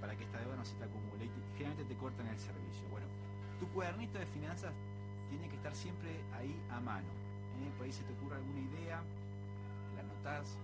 [0.00, 2.88] para que esta deuda no se te acumule y generalmente te cortan el servicio.
[2.90, 3.06] Bueno,
[3.60, 4.72] tu cuadernito de finanzas
[5.28, 7.08] tiene que estar siempre ahí a mano.
[7.60, 7.70] ¿eh?
[7.76, 9.02] Por ahí se te ocurre alguna idea,
[9.94, 10.56] la anotás,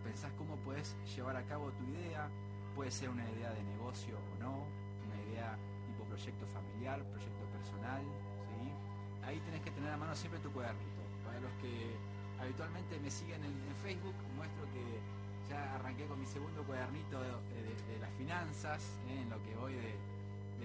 [0.00, 2.28] pensás cómo puedes llevar a cabo tu idea,
[2.74, 4.64] puede ser una idea de negocio o no,
[5.06, 9.26] una idea tipo proyecto familiar, proyecto personal, ¿sí?
[9.26, 11.00] Ahí tenés que tener a mano siempre tu cuadernito.
[11.24, 11.96] Para los que
[12.40, 15.00] habitualmente me siguen en, Facebook, muestro que
[15.48, 19.22] ya arranqué con mi segundo cuadernito de, las finanzas, ¿eh?
[19.22, 19.96] en lo que voy de,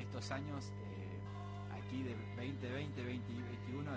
[0.01, 3.91] estos años eh, aquí de 2020, 2021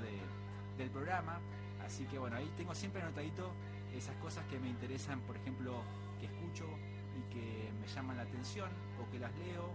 [0.79, 1.41] del programa.
[1.85, 3.51] Así que bueno, ahí tengo siempre anotadito
[3.99, 5.83] esas cosas que me interesan, por ejemplo,
[6.21, 6.65] que escucho
[7.19, 9.71] y que me llaman la atención o que las leo,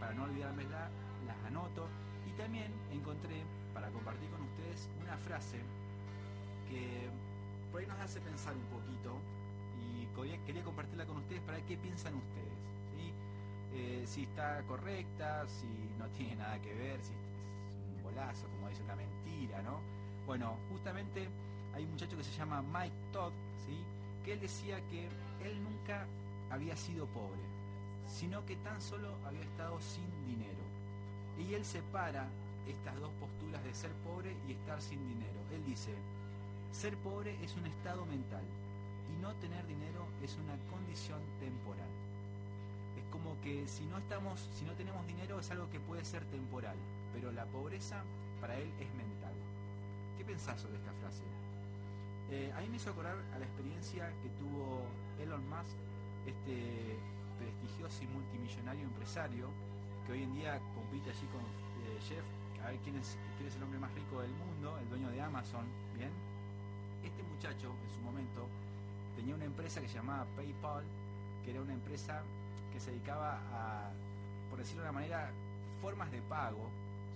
[0.00, 1.88] para no olvidarme las anoto.
[2.26, 5.58] Y también encontré, para compartir con ustedes, una frase
[6.68, 7.08] que
[7.70, 9.20] por ahí nos hace pensar un poquito
[10.24, 12.46] y quería compartirla con ustedes para ver qué piensan ustedes.
[13.74, 15.66] Eh, si está correcta, si
[15.98, 19.80] no tiene nada que ver, si es un bolazo, como dice, una mentira, ¿no?
[20.24, 21.28] Bueno, justamente
[21.76, 23.32] hay un muchacho que se llama Mike Todd,
[23.66, 23.76] ¿sí?
[24.24, 25.04] que él decía que
[25.44, 26.06] él nunca
[26.50, 27.42] había sido pobre,
[28.08, 30.64] sino que tan solo había estado sin dinero.
[31.38, 32.26] Y él separa
[32.66, 35.38] estas dos posturas de ser pobre y estar sin dinero.
[35.52, 35.92] Él dice,
[36.72, 38.44] ser pobre es un estado mental
[39.12, 41.90] y no tener dinero es una condición temporal.
[42.96, 46.24] Es como que si no estamos, si no tenemos dinero es algo que puede ser
[46.24, 46.76] temporal,
[47.12, 48.02] pero la pobreza
[48.40, 49.34] para él es mental.
[50.16, 51.22] ¿Qué pensás sobre esta frase?
[52.30, 54.82] Eh, a mí me hizo acordar a la experiencia que tuvo
[55.20, 55.76] Elon Musk,
[56.26, 56.98] este
[57.38, 59.48] prestigioso y multimillonario empresario,
[60.06, 62.24] que hoy en día compite allí con eh, Jeff,
[62.64, 65.20] a ver quién es, quién es el hombre más rico del mundo, el dueño de
[65.20, 66.10] Amazon, ¿bien?
[67.04, 68.48] Este muchacho, en su momento,
[69.14, 70.82] tenía una empresa que se llamaba PayPal,
[71.44, 72.22] que era una empresa
[72.72, 73.90] que se dedicaba a,
[74.50, 75.30] por decirlo de una manera,
[75.80, 76.68] formas de pago,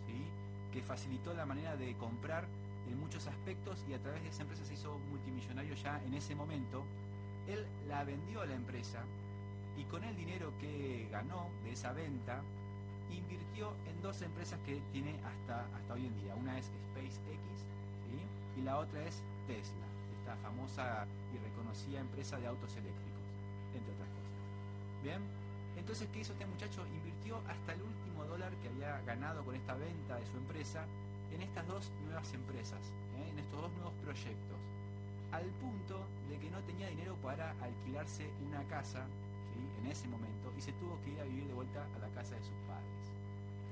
[0.06, 0.24] ¿sí?
[0.72, 2.46] que facilitó la manera de comprar
[2.92, 6.34] en muchos aspectos y a través de esa empresa se hizo multimillonario ya en ese
[6.34, 6.84] momento.
[7.48, 9.02] Él la vendió a la empresa
[9.76, 12.42] y con el dinero que ganó de esa venta
[13.10, 16.34] invirtió en dos empresas que tiene hasta, hasta hoy en día.
[16.34, 17.40] Una es SpaceX
[18.56, 19.86] y la otra es Tesla,
[20.18, 23.24] esta famosa y reconocida empresa de autos eléctricos,
[23.74, 24.30] entre otras cosas.
[25.02, 25.20] Bien,
[25.76, 26.86] entonces, ¿qué hizo este muchacho?
[26.86, 30.84] Invirtió hasta el último dólar que había ganado con esta venta de su empresa
[31.34, 32.80] en estas dos nuevas empresas,
[33.18, 33.30] ¿eh?
[33.30, 34.58] en estos dos nuevos proyectos,
[35.32, 39.06] al punto de que no tenía dinero para alquilarse una casa
[39.80, 42.34] en ese momento y se tuvo que ir a vivir de vuelta a la casa
[42.34, 43.00] de sus padres.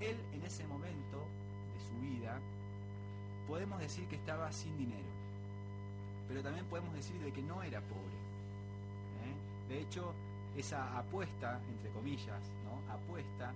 [0.01, 1.27] Él en ese momento
[1.75, 2.39] de su vida
[3.47, 5.09] podemos decir que estaba sin dinero,
[6.29, 8.19] pero también podemos decir de que no era pobre.
[9.25, 9.69] ¿eh?
[9.69, 10.13] De hecho,
[10.57, 12.93] esa apuesta, entre comillas, ¿no?
[12.93, 13.53] apuesta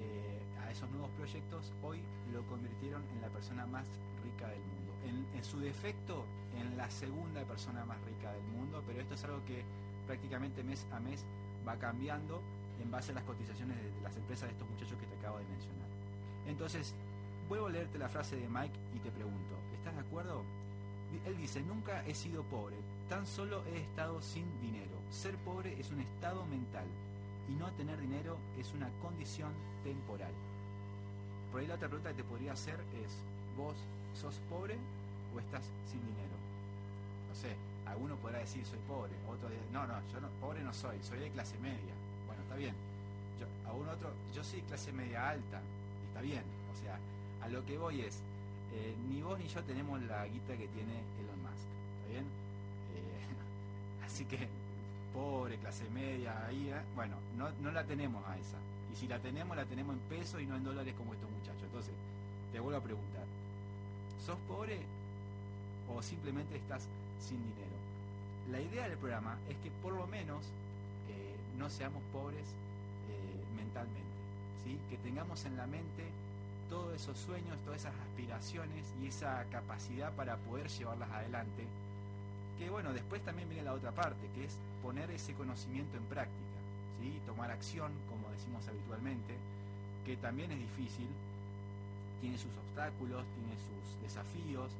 [0.00, 0.37] eh,
[0.70, 2.00] esos nuevos proyectos, hoy
[2.32, 3.86] lo convirtieron en la persona más
[4.22, 4.92] rica del mundo.
[5.34, 6.24] En, su defecto,
[6.58, 9.64] en la segunda persona más rica del mundo, pero esto es algo que
[10.06, 11.24] prácticamente mes a mes
[11.66, 12.42] va cambiando
[12.82, 15.44] en base a las cotizaciones de las empresas de estos muchachos que te acabo de
[15.44, 15.88] mencionar.
[16.46, 16.94] Entonces,
[17.48, 20.42] vuelvo a leerte la frase de Mike y te pregunto, ¿estás de acuerdo?
[21.24, 22.76] Él dice, nunca he sido pobre,
[23.08, 24.98] tan solo he estado sin dinero.
[25.10, 26.86] Ser pobre es un estado mental
[27.48, 29.52] y no tener dinero es una condición
[29.84, 30.32] temporal.
[31.58, 33.10] Por ahí la otra pregunta que te podría hacer es,
[33.56, 33.74] ¿vos
[34.14, 34.78] sos pobre
[35.34, 36.38] o estás sin dinero?
[37.28, 37.50] No sé,
[37.84, 41.18] alguno podrá decir soy pobre, otro dice, no, no, yo no, pobre no soy, soy
[41.18, 41.98] de clase media.
[42.28, 42.76] Bueno, está bien.
[43.40, 45.58] Yo, otro, yo soy clase media alta,
[46.06, 46.44] está bien.
[46.70, 46.96] O sea,
[47.42, 48.20] a lo que voy es,
[48.74, 52.24] eh, ni vos ni yo tenemos la guita que tiene Elon Musk, ¿está bien?
[52.94, 54.46] Eh, así que
[55.12, 56.82] pobre, clase media, ahí, ¿eh?
[56.94, 58.58] bueno, no, no la tenemos a esa.
[58.92, 61.62] Y si la tenemos, la tenemos en pesos y no en dólares como estos muchachos.
[61.64, 61.92] Entonces,
[62.52, 63.24] te vuelvo a preguntar,
[64.24, 64.80] ¿sos pobre
[65.94, 66.82] o simplemente estás
[67.20, 67.76] sin dinero?
[68.50, 70.42] La idea del programa es que por lo menos
[71.10, 72.44] eh, no seamos pobres
[73.10, 74.08] eh, mentalmente.
[74.64, 74.78] ¿sí?
[74.90, 76.04] que tengamos en la mente
[76.68, 81.64] todos esos sueños, todas esas aspiraciones y esa capacidad para poder llevarlas adelante.
[82.58, 86.37] Que bueno, después también viene la otra parte, que es poner ese conocimiento en práctica,
[87.38, 89.36] tomar acción, como decimos habitualmente,
[90.04, 91.06] que también es difícil,
[92.20, 94.70] tiene sus obstáculos, tiene sus desafíos,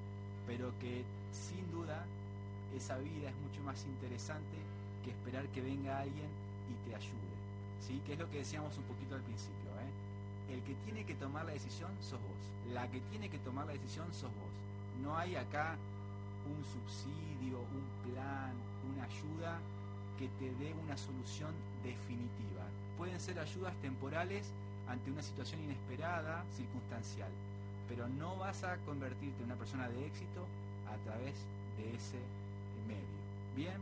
[0.46, 2.02] pero que sin duda
[2.74, 4.56] esa vida es mucho más interesante
[5.04, 6.30] que esperar que venga alguien
[6.66, 7.34] y te ayude.
[7.86, 8.00] ¿sí?
[8.06, 9.70] Que es lo que decíamos un poquito al principio.
[9.78, 10.54] ¿eh?
[10.54, 12.72] El que tiene que tomar la decisión sos vos.
[12.72, 14.54] La que tiene que tomar la decisión sos vos.
[15.02, 15.76] No hay acá
[16.48, 18.52] un subsidio, un plan,
[18.90, 19.60] una ayuda
[20.18, 22.64] que te dé una solución definitiva.
[22.96, 24.46] Pueden ser ayudas temporales
[24.88, 27.30] ante una situación inesperada, circunstancial,
[27.88, 30.46] pero no vas a convertirte en una persona de éxito
[30.88, 31.34] a través
[31.76, 32.18] de ese
[32.88, 33.18] medio.
[33.54, 33.76] Bien,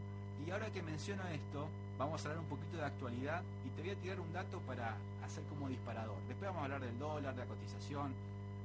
[0.46, 3.90] y ahora que menciono esto, vamos a hablar un poquito de actualidad y te voy
[3.90, 6.16] a tirar un dato para hacer como disparador.
[6.28, 8.12] Después vamos a hablar del dólar, de la cotización.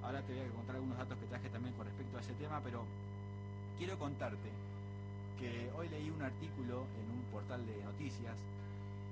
[0.03, 2.59] Ahora te voy a contar algunos datos que traje también con respecto a ese tema,
[2.63, 2.83] pero
[3.77, 4.49] quiero contarte
[5.39, 8.35] que hoy leí un artículo en un portal de noticias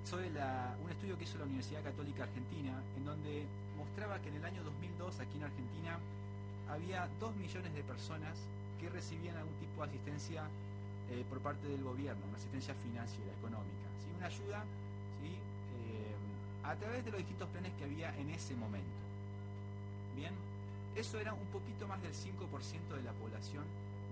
[0.06, 3.46] sobre un estudio que hizo la Universidad Católica Argentina, en donde
[3.78, 5.98] mostraba que en el año 2002 aquí en Argentina
[6.70, 8.38] había 2 millones de personas
[8.80, 10.44] que recibían algún tipo de asistencia
[11.12, 14.08] eh, por parte del gobierno, una asistencia financiera, económica, ¿sí?
[14.16, 14.62] una ayuda
[15.22, 15.34] ¿sí?
[15.34, 16.16] Eh,
[16.64, 19.00] a través de los distintos planes que había en ese momento.
[20.16, 20.34] Bien,
[20.96, 22.38] eso era un poquito más del 5%
[22.94, 23.66] de la población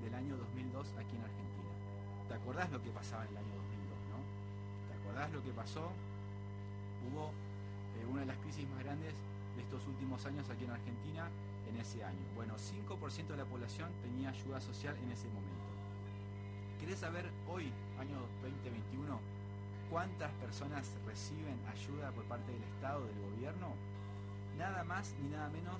[0.03, 1.71] del año 2002 aquí en Argentina.
[2.27, 3.53] ¿Te acordás lo que pasaba en el año 2002, no?
[3.53, 3.56] ¿Te
[5.07, 5.87] acordás lo que pasó?
[7.07, 7.31] Hubo
[7.95, 9.13] eh, una de las crisis más grandes
[9.55, 11.27] de estos últimos años aquí en Argentina
[11.71, 12.19] en ese año.
[12.35, 15.71] Bueno, 5% de la población tenía ayuda social en ese momento.
[16.79, 19.19] ¿Querés saber hoy, año 2021,
[19.89, 23.71] cuántas personas reciben ayuda por parte del Estado, del gobierno?
[24.59, 25.79] Nada más ni nada menos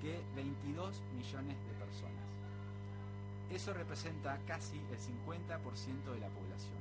[0.00, 2.26] que 22 millones de personas.
[3.52, 6.80] Eso representa casi el 50% de la población.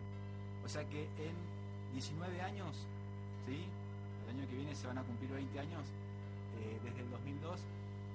[0.66, 1.55] O sea que en
[1.96, 2.76] 19 años,
[3.48, 3.56] ¿sí?
[3.56, 5.88] el año que viene se van a cumplir 20 años,
[6.60, 7.56] eh, desde el 2002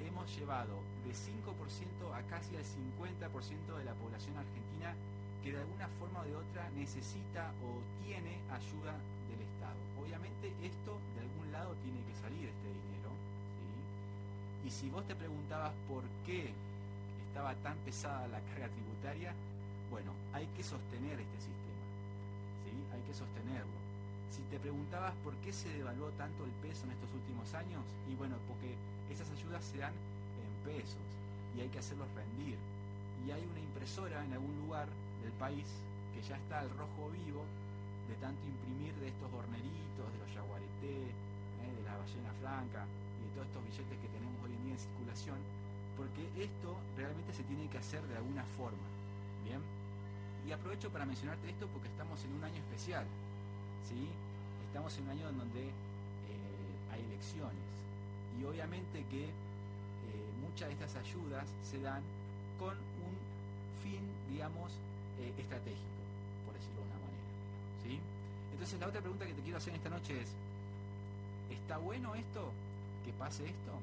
[0.04, 0.76] hemos llevado
[1.08, 1.48] de 5%
[2.12, 3.24] a casi el 50%
[3.80, 4.92] de la población argentina
[5.40, 8.92] que de alguna forma o de otra necesita o tiene ayuda
[9.32, 9.80] del Estado.
[9.96, 13.16] Obviamente esto de algún lado tiene que salir este dinero.
[14.60, 16.52] Y si vos te preguntabas por qué
[17.32, 19.32] estaba tan pesada la carga tributaria,
[19.88, 21.59] bueno, hay que sostener este sistema.
[23.00, 23.80] Hay que sostenerlo.
[24.28, 28.14] Si te preguntabas por qué se devaluó tanto el peso en estos últimos años, y
[28.14, 28.76] bueno, porque
[29.08, 31.00] esas ayudas se dan en pesos
[31.56, 32.60] y hay que hacerlos rendir.
[33.24, 34.84] Y hay una impresora en algún lugar
[35.24, 35.64] del país
[36.12, 37.40] que ya está al rojo vivo
[38.04, 43.20] de tanto imprimir de estos horneritos, de los yaguareté, eh, de la ballena franca y
[43.24, 45.40] de todos estos billetes que tenemos hoy en día en circulación,
[45.96, 48.84] porque esto realmente se tiene que hacer de alguna forma.
[49.48, 49.64] Bien,
[50.46, 53.04] y aprovecho para mencionarte esto porque estamos en un año especial,
[53.88, 54.08] ¿sí?
[54.66, 57.66] Estamos en un año en donde eh, hay elecciones
[58.40, 59.32] y obviamente que eh,
[60.40, 62.02] muchas de estas ayudas se dan
[62.58, 63.14] con un
[63.82, 64.00] fin,
[64.30, 64.72] digamos,
[65.20, 66.00] eh, estratégico,
[66.46, 67.28] por decirlo de una manera.
[67.84, 67.98] ¿sí?
[68.52, 70.28] Entonces la otra pregunta que te quiero hacer esta noche es,
[71.50, 72.50] ¿está bueno esto?
[73.04, 73.74] ¿Que pase esto?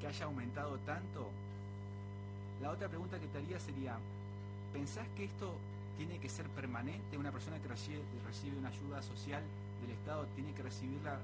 [0.00, 1.28] ¿Que haya aumentado tanto?
[2.62, 3.96] La otra pregunta que te haría sería,
[4.72, 5.52] ¿pensás que esto
[5.96, 7.18] tiene que ser permanente?
[7.18, 9.42] ¿Una persona que recibe, recibe una ayuda social
[9.82, 11.18] del Estado tiene que recibirla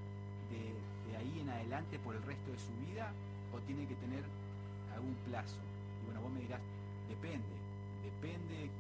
[0.51, 3.11] de, ahí en adelante por el resto de su vida?
[3.55, 4.25] ¿O tiene que tener
[4.95, 5.57] algún plazo?
[6.03, 6.61] Y bueno, vos me dirás,
[7.09, 7.57] depende
[8.07, 8.71] depende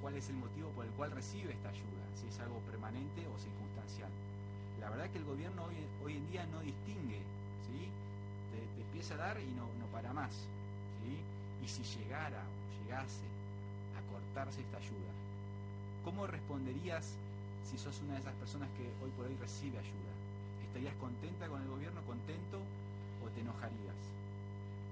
[0.00, 3.34] cuál es el motivo por el cual recibe esta ayuda, si es algo permanente o
[3.38, 4.10] circunstancial.
[4.80, 7.20] La verdad que el gobierno hoy, hoy en día no distingue,
[7.66, 7.88] ¿sí?
[8.52, 10.32] te, empieza a dar y no, no para más.
[11.02, 11.16] ¿sí?
[11.64, 13.33] Y si llegara o llegase
[14.34, 15.12] esta ayuda,
[16.04, 17.14] ¿cómo responderías
[17.70, 20.12] si sos una de esas personas que hoy por hoy recibe ayuda?
[20.66, 22.58] ¿Estarías contenta con el gobierno, contento
[23.24, 24.00] o te enojarías?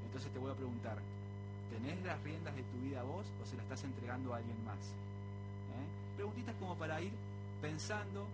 [0.06, 0.96] Entonces te voy a preguntar,
[1.72, 4.76] ¿Tenés las riendas de tu vida vos o se las estás entregando a alguien más?
[4.76, 5.88] ¿Eh?
[6.16, 7.12] Preguntitas como para ir
[7.62, 8.28] pensando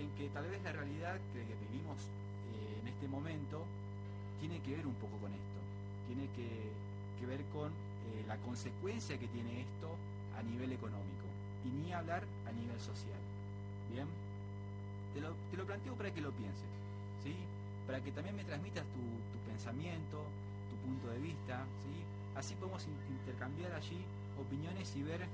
[0.00, 2.02] en que tal vez la realidad que, vivimos
[2.50, 3.62] eh, en este momento
[4.40, 5.60] tiene que ver un poco con esto,
[6.08, 6.50] tiene que,
[7.26, 9.94] ver con eh, la consecuencia que tiene esto
[10.40, 11.28] a nivel económico
[11.64, 13.20] y ni hablar a nivel social.
[13.92, 14.08] ¿Bien?
[15.14, 16.70] Te lo, planteo para que lo pienses,
[17.22, 17.34] ¿sí?
[17.86, 19.02] Para que también me transmitas tu,
[19.50, 20.24] pensamiento,
[20.70, 21.94] tu punto de vista, ¿sí?
[22.38, 23.98] Así podemos intercambiar allí
[24.40, 25.26] opiniones y ver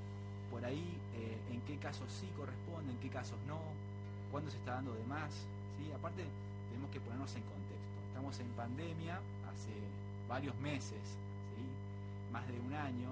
[0.50, 3.60] por ahí eh, en qué casos sí corresponde, en qué casos no,
[4.32, 5.30] cuándo se está dando de más.
[5.76, 5.92] ¿sí?
[5.92, 6.28] Aparte, te
[6.70, 7.96] tenemos que ponernos en contexto.
[8.08, 9.20] Estamos en pandemia
[9.52, 9.74] hace
[10.28, 11.04] varios meses,
[12.32, 13.10] más de un año.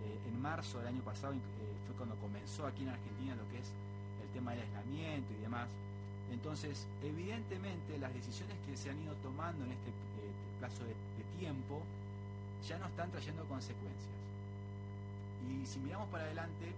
[0.00, 1.38] Eh, en marzo del año pasado eh,
[1.86, 3.68] fue cuando comenzó aquí en Argentina lo que es
[4.22, 5.68] el tema del aislamiento y demás.
[6.32, 10.94] Entonces, evidentemente las decisiones que se han ido tomando en este eh, plazo de,
[11.38, 11.80] tiempo
[12.68, 14.12] ya no están trayendo consecuencias.
[15.48, 16.68] Y si miramos para adelante,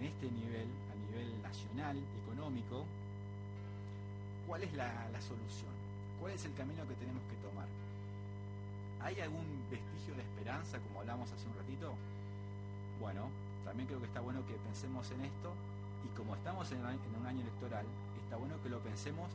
[0.00, 2.86] en este nivel, a nivel nacional, económico,
[4.48, 4.88] ¿cuál es la,
[5.20, 5.70] solución?
[6.18, 7.68] ¿Cuál es el camino que tenemos que tomar?
[9.02, 11.94] ¿Hay algún vestigio de esperanza, como hablamos hace un ratito?
[13.00, 13.30] Bueno,
[13.64, 15.52] también creo que está bueno que pensemos en esto
[16.04, 17.84] y como estamos en, un año electoral,
[18.24, 19.28] está bueno que lo pensemos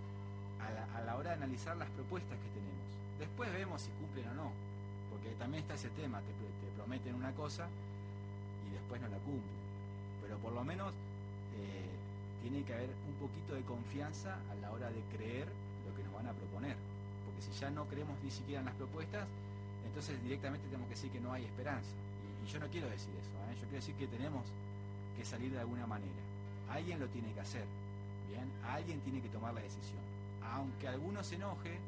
[0.62, 2.86] a la, hora de analizar las propuestas que tenemos.
[3.20, 4.52] Después vemos si cumplen o no,
[5.10, 6.34] porque también está ese tema, te,
[6.78, 7.68] prometen una cosa
[8.70, 9.60] y después no la cumplen.
[10.22, 10.94] Pero por lo menos
[11.58, 11.90] eh,
[12.42, 16.14] tiene que haber un poquito de confianza a la hora de creer lo que nos
[16.14, 16.78] van a proponer.
[17.26, 19.26] Porque si ya no creemos ni siquiera en las propuestas,
[19.96, 21.88] entonces directamente tenemos que decir que no hay esperanza.
[22.44, 23.56] Y, yo no quiero decir eso, ¿eh?
[23.56, 24.44] yo quiero decir que tenemos
[25.16, 26.20] que salir de alguna manera.
[26.70, 27.64] Alguien lo tiene que hacer,
[28.30, 28.44] ¿bien?
[28.68, 30.04] Alguien tiene que tomar la decisión.
[30.52, 31.80] Aunque alguno se enoje,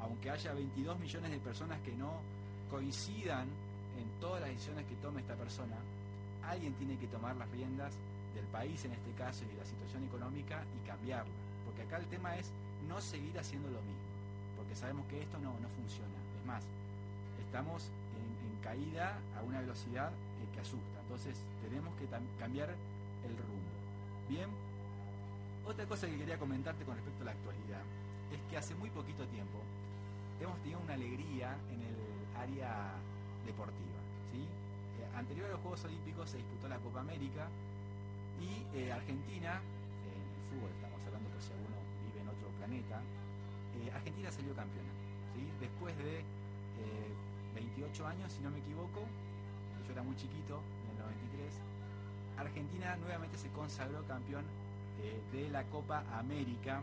[0.00, 2.22] aunque haya 22 millones de personas que no
[2.70, 3.48] coincidan
[3.98, 5.74] en todas las decisiones que tome esta persona,
[6.46, 7.92] alguien tiene que tomar las riendas
[8.34, 11.34] del país en este caso y de la situación económica y cambiarla.
[11.66, 12.46] Porque acá el tema es
[12.88, 14.06] no seguir haciendo lo mismo,
[14.56, 16.14] porque sabemos que esto no, funciona.
[16.38, 16.62] Es más,
[17.50, 17.82] estamos
[18.14, 21.02] en, caída a una velocidad eh, que asusta.
[21.02, 21.34] Entonces
[21.66, 22.06] tenemos que
[22.38, 23.74] cambiar el rumbo.
[24.28, 24.46] Bien,
[25.66, 27.82] otra cosa que quería comentarte con respecto a la actualidad
[28.30, 29.58] es que hace muy poquito tiempo
[30.38, 31.98] hemos tenido una alegría en el
[32.38, 32.94] área
[33.44, 33.98] deportiva.
[34.30, 34.46] ¿sí?
[34.46, 37.50] Eh, anterior a los Juegos Olímpicos se disputó la Copa América
[38.38, 39.58] y eh, Argentina,
[40.06, 43.02] en el fútbol estamos hablando por si alguno vive en otro planeta,
[43.90, 44.94] Argentina salió campeona.
[45.58, 46.22] Después de
[47.54, 49.06] 28 eh, años, si no me equivoco,
[49.86, 51.54] yo era muy chiquito, en el 93,
[52.38, 54.44] Argentina nuevamente se consagró campeón
[55.32, 56.80] de la Copa América.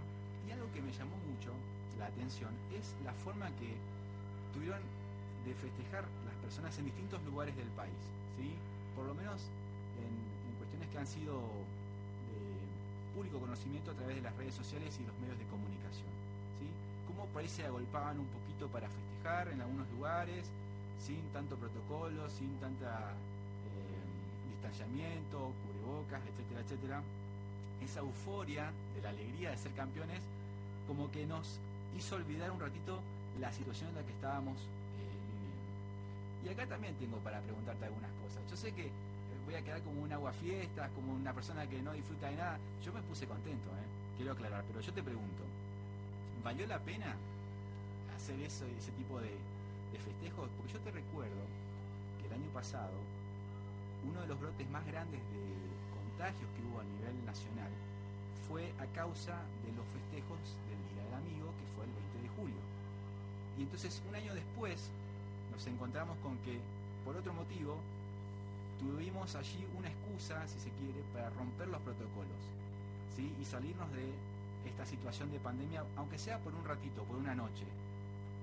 [0.47, 1.51] Y algo que me llamó mucho
[1.99, 3.75] la atención es la forma que
[4.53, 4.79] tuvieron
[5.45, 7.99] de festejar las personas en distintos lugares del país.
[8.37, 8.55] ¿sí?
[8.95, 9.41] Por lo menos
[9.99, 10.37] en,
[10.89, 11.35] que han sido
[12.31, 16.07] de público conocimiento a través de las redes sociales y los medios de comunicación.
[16.59, 16.67] ¿sí?
[17.07, 20.45] Cómo por ahí se agolpaban un poquito para festejar en algunos lugares,
[21.05, 27.01] sin tanto protocolo, sin tanta eh, distanciamiento, cubrebocas, etcétera, etcétera.
[27.85, 30.21] Esa euforia de la alegría de ser campeones
[30.87, 31.59] como que nos
[31.95, 32.99] hizo olvidar un ratito
[33.39, 36.49] la situación en la que estábamos eh, viviendo.
[36.49, 38.41] Y acá también tengo para preguntarte algunas cosas.
[38.49, 38.89] Yo sé que
[39.45, 42.57] voy a quedar como un aguafiestas, como una persona que no disfruta de nada.
[42.83, 43.87] Yo me puse contento, ¿eh?
[44.17, 45.43] quiero aclarar, pero yo te pregunto,
[46.43, 47.15] ¿valió la pena
[48.17, 49.31] hacer eso, ese tipo de,
[49.97, 50.49] festejos?
[50.57, 51.41] Porque yo te recuerdo
[52.21, 52.93] que el año pasado,
[54.05, 55.43] uno de los brotes más grandes de
[55.89, 57.71] contagios que hubo a nivel nacional
[58.47, 60.37] fue a causa de los festejos
[60.69, 62.61] del Día del Amigo, que fue el 20 de julio.
[63.57, 64.89] Y entonces un año después
[65.51, 66.61] nos encontramos con que,
[67.03, 67.77] por otro motivo,
[68.77, 72.41] tuvimos allí una excusa, si se quiere, para romper los protocolos
[73.15, 73.33] ¿sí?
[73.41, 74.13] y salirnos de
[74.69, 77.65] esta situación de pandemia, aunque sea por un ratito, por una noche.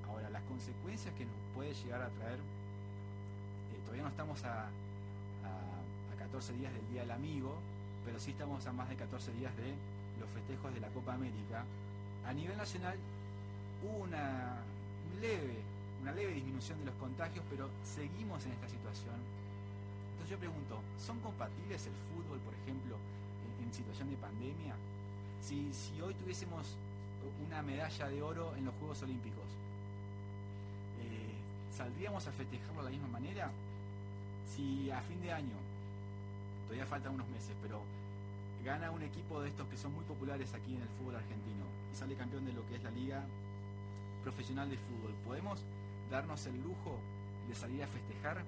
[0.09, 6.19] Ahora, las consecuencias que nos puede llegar a traer, eh, todavía no estamos a, a,
[6.19, 7.55] 14 días del Día del Amigo,
[8.05, 9.75] pero sí estamos a más de 14 días de
[10.21, 11.65] los festejos de la Copa América.
[12.27, 12.97] A nivel nacional
[13.85, 14.57] hubo una
[15.21, 15.59] leve,
[16.03, 19.15] una leve disminución de los contagios, pero seguimos en esta situación
[20.29, 22.97] yo pregunto, ¿son compatibles el fútbol, por ejemplo,
[23.61, 24.75] en, situación de pandemia?
[25.43, 25.69] Si,
[26.01, 26.77] hoy tuviésemos
[27.47, 29.45] una medalla de oro en los Juegos Olímpicos,
[31.77, 33.51] ¿saldríamos a festejarlo de la misma manera?
[34.55, 35.57] Si a fin de año,
[36.67, 37.81] todavía faltan unos meses, pero
[38.65, 41.97] gana un equipo de estos que son muy populares aquí en el fútbol argentino y
[41.97, 43.23] sale campeón de lo que es la Liga
[44.23, 45.61] Profesional de Fútbol, ¿podemos
[46.11, 46.97] darnos el lujo
[47.49, 48.43] de salir a festejar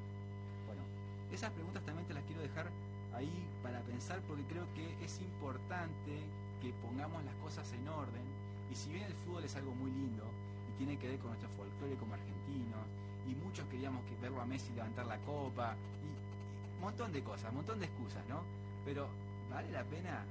[1.33, 2.71] esas preguntas también te las quiero dejar
[3.15, 6.23] ahí para pensar porque creo que es importante
[6.63, 8.25] que pongamos las cosas en orden.
[8.71, 10.25] Y si bien el fútbol es algo muy lindo
[10.71, 12.87] y tiene que ver con nuestro folclore como argentinos,
[13.29, 17.51] y muchos queríamos que verlo a Messi levantar la copa, y, un montón de cosas,
[17.51, 18.43] un montón de excusas, ¿no?
[18.85, 19.09] Pero
[19.51, 20.25] ¿vale la pena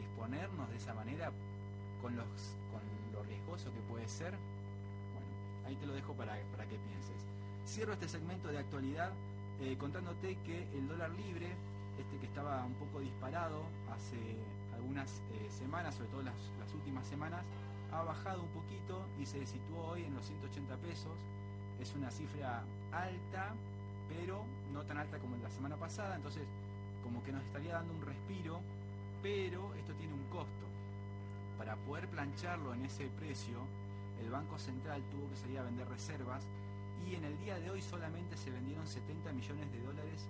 [0.00, 1.32] exponernos de esa manera
[2.02, 2.26] con, los,
[2.70, 4.30] con lo riesgoso que puede ser?
[4.32, 7.24] Bueno, ahí te lo dejo para, para que pienses.
[7.66, 9.12] Cierro este segmento de actualidad
[9.60, 11.52] eh, contándote que el dólar libre,
[11.98, 13.60] este que estaba un poco disparado
[13.92, 14.16] hace
[14.74, 16.34] algunas eh, semanas, sobre todo las,
[16.72, 17.44] últimas semanas,
[17.92, 21.12] ha bajado un poquito y se situó hoy en los 180 pesos.
[21.80, 22.62] Es una cifra
[22.92, 23.54] alta,
[24.08, 26.42] pero no tan alta como la semana pasada, entonces
[27.02, 28.60] como que nos estaría dando un respiro,
[29.22, 30.66] pero esto tiene un costo.
[31.58, 33.58] Para poder plancharlo en ese precio,
[34.22, 36.44] el Banco Central tuvo que salir a vender reservas
[37.08, 40.26] y en el día de hoy solamente se vendieron 70 millones de dólares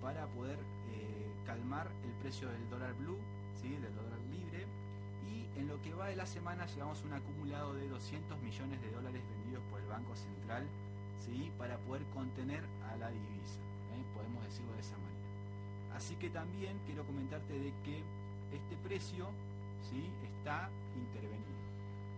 [0.00, 0.58] para poder
[0.92, 3.18] eh, calmar el precio del dólar blue,
[3.60, 3.68] ¿sí?
[3.68, 4.66] del dólar libre.
[5.28, 8.90] Y en lo que va de la semana llevamos un acumulado de 200 millones de
[8.90, 10.66] dólares vendidos por el Banco Central
[11.24, 11.50] ¿sí?
[11.58, 13.58] para poder contener a la divisa,
[13.94, 14.04] ¿eh?
[14.14, 15.96] podemos decirlo de esa manera.
[15.96, 18.02] Así que también quiero comentarte de que
[18.52, 19.28] este precio
[19.88, 20.10] ¿sí?
[20.22, 21.64] está intervenido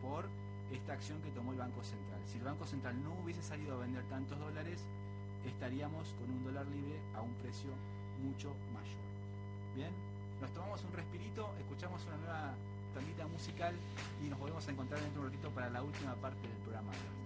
[0.03, 0.25] por
[0.73, 2.21] esta acción que tomó el Banco Central.
[2.27, 4.83] Si el Banco Central no hubiese salido a vender tantos dólares,
[5.47, 7.71] estaríamos con un dólar libre a un precio
[8.23, 9.07] mucho mayor.
[9.77, 9.93] Bien,
[10.41, 12.55] nos tomamos un respirito, escuchamos una nueva
[12.95, 13.75] tandita musical
[14.25, 16.91] y nos volvemos a encontrar dentro de un ratito para la última parte del programa
[16.93, 17.26] de hoy.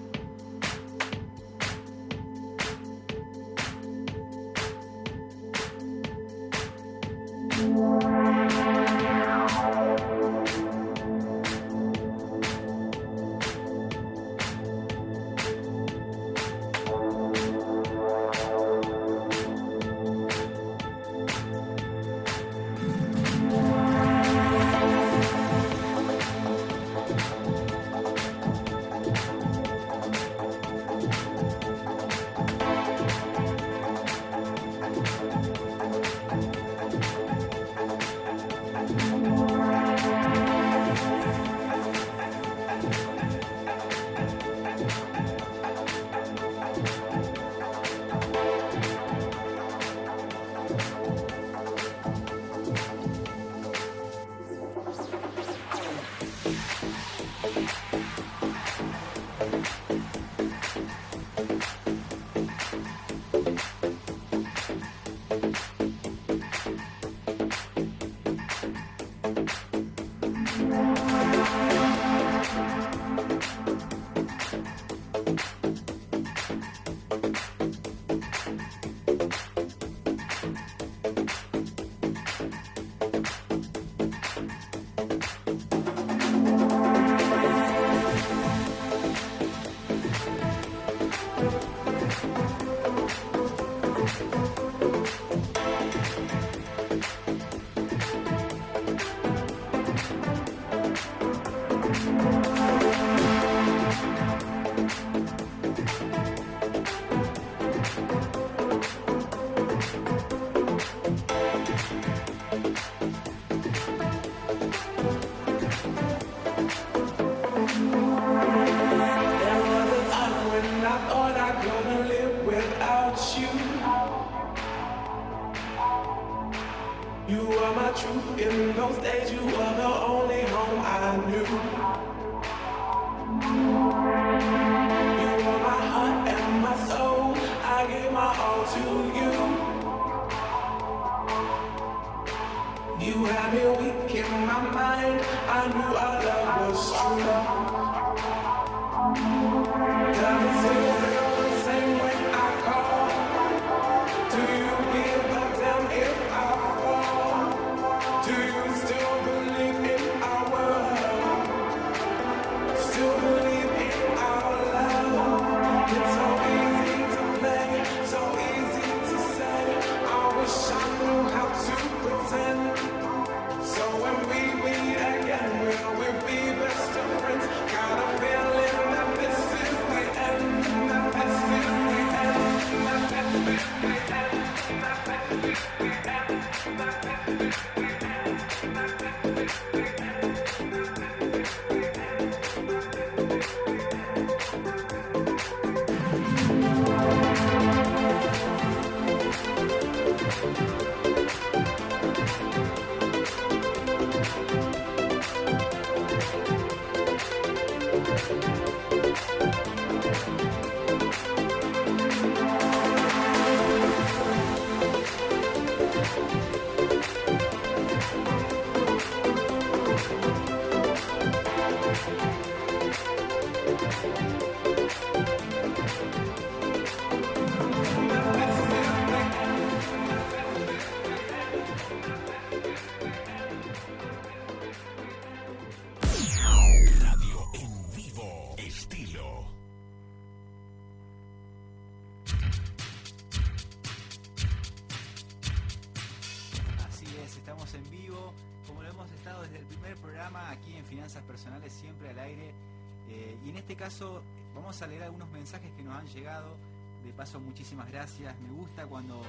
[257.21, 258.33] paso, muchísimas gracias.
[258.39, 259.21] Me gusta cuando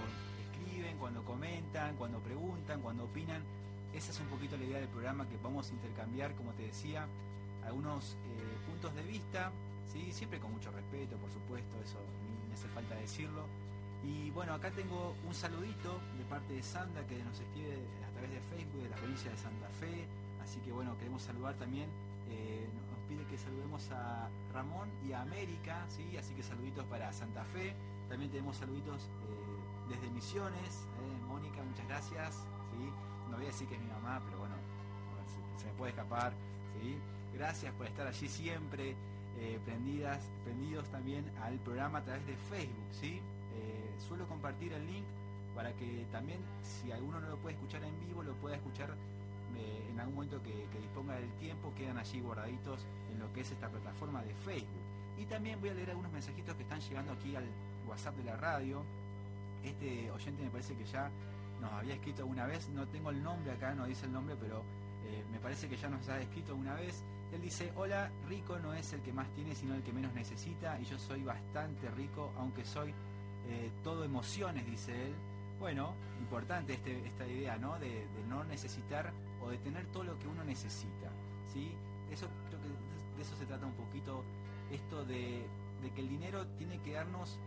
[0.48, 3.42] escriben, cuando comentan, cuando preguntan, cuando opinan.
[3.92, 7.04] Esa es un poquito la idea del programa que vamos a intercambiar, como te decía,
[7.66, 9.52] algunos eh, puntos de vista,
[9.92, 10.10] ¿sí?
[10.10, 11.98] siempre con mucho respeto, por supuesto, eso
[12.48, 13.44] me hace falta decirlo.
[14.02, 17.76] Y bueno, acá tengo un saludito de parte de Sandra que nos escribe
[18.08, 20.06] a través de Facebook de la provincia de Santa Fe.
[20.42, 21.90] Así que bueno, queremos saludar también.
[22.30, 22.66] Eh,
[23.12, 26.16] pide que saludemos a Ramón y a América, ¿sí?
[26.16, 27.74] así que saluditos para Santa Fe.
[28.08, 30.86] También tenemos saluditos eh, desde Misiones.
[31.00, 32.34] Eh, Mónica, muchas gracias.
[32.72, 32.90] ¿sí?
[33.30, 34.54] No voy a decir que es mi mamá, pero bueno,
[35.58, 36.32] se, me puede escapar.
[36.80, 36.96] ¿sí?
[37.34, 38.96] Gracias por estar allí siempre.
[39.64, 43.20] prendidas, prendidos también al programa a través de Facebook, ¿sí?
[43.54, 45.04] Eh, suelo compartir el link
[45.54, 48.94] para que también, si alguno no lo puede escuchar en vivo, lo pueda escuchar
[49.56, 53.68] en algún momento que, disponga del tiempo, quedan allí guardaditos en lo que es esta
[53.68, 54.82] plataforma de Facebook.
[55.18, 57.44] Y también voy a leer algunos mensajitos que están llegando aquí al
[57.86, 58.82] WhatsApp de la radio.
[59.62, 61.10] Este oyente me parece que ya
[61.60, 64.62] nos había escrito alguna vez, no tengo el nombre acá, no dice el nombre, pero
[65.06, 67.02] eh, me parece que ya nos ha escrito una vez.
[67.32, 70.78] Él dice, hola, rico no es el que más tiene, sino el que menos necesita,
[70.80, 72.92] y yo soy bastante rico, aunque soy
[73.48, 75.14] eh, todo emociones, dice él.
[75.58, 77.78] Bueno, importante este, esta idea, ¿no?
[77.78, 79.12] De, no necesitar
[79.44, 81.10] o de tener todo lo que uno necesita,
[81.52, 81.72] ¿sí?
[82.10, 82.68] Eso creo que
[83.16, 84.22] de eso se trata un poquito,
[84.70, 85.46] esto de,
[85.94, 87.38] que el dinero tiene que darnos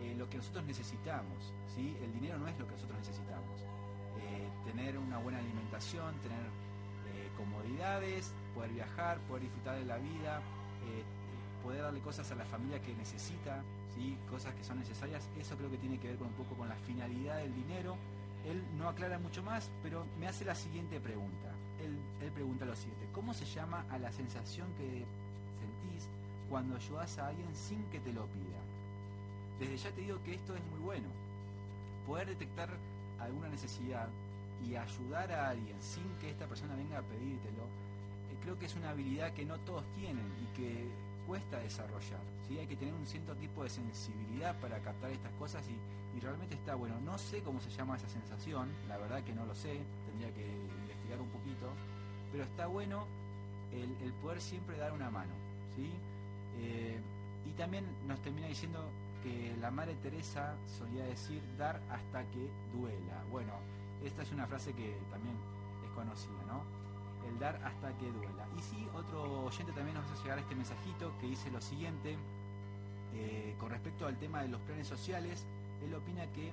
[0.00, 1.96] eh, lo que nosotros necesitamos, ¿sí?
[2.02, 3.60] El dinero no es lo que nosotros necesitamos.
[4.20, 6.68] Eh, tener una buena alimentación, tener
[7.36, 10.42] comodidades, poder viajar, poder disfrutar de la vida,
[11.62, 13.62] poder darle cosas a la familia que necesita,
[14.30, 16.76] cosas que son necesarias, eso creo que tiene que ver con un poco con la
[16.76, 17.96] finalidad del dinero.
[18.48, 21.52] Él no aclara mucho más, pero me hace la siguiente pregunta.
[21.84, 21.96] Él,
[22.32, 25.04] pregunta lo siguiente, ¿cómo se llama a la sensación que
[25.58, 26.08] sentís
[26.48, 28.58] cuando ayudas a alguien sin que te lo pida?
[29.58, 31.08] Desde ya te digo que esto es muy bueno.
[32.06, 32.70] Poder detectar
[33.20, 34.08] alguna necesidad
[34.66, 38.76] y ayudar a alguien sin que esta persona venga a pedírtelo, eh, creo que es
[38.76, 40.88] una habilidad que no todos tienen y que
[41.26, 42.20] cuesta desarrollar.
[42.48, 42.58] ¿sí?
[42.58, 45.76] Hay que tener un cierto tipo de sensibilidad para captar estas cosas y,
[46.20, 47.00] realmente está bueno.
[47.00, 50.46] No sé cómo se llama esa sensación, la verdad que no lo sé, tendría que
[50.46, 51.72] investigar un poquito,
[52.32, 53.06] pero está bueno
[53.72, 55.32] el, poder siempre dar una mano.
[55.76, 55.90] ¿sí?
[56.60, 56.98] Eh,
[57.46, 58.84] y también nos termina diciendo
[59.22, 63.24] que la Madre Teresa solía decir dar hasta que duela.
[63.30, 63.52] Bueno,
[64.04, 65.36] esta es una frase que también
[65.84, 66.78] es conocida, ¿no?
[67.28, 68.46] el dar hasta que duela.
[68.56, 72.16] Y sí, otro oyente también nos hace llegar este mensajito que dice lo siguiente,
[73.14, 75.46] eh, con respecto al tema de los planes sociales,
[75.84, 76.50] él opina que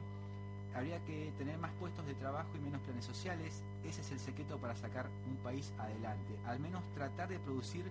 [0.75, 3.61] habría que tener más puestos de trabajo y menos planes sociales.
[3.83, 6.35] Ese es el secreto para sacar un país adelante.
[6.45, 7.85] Al menos tratar de producir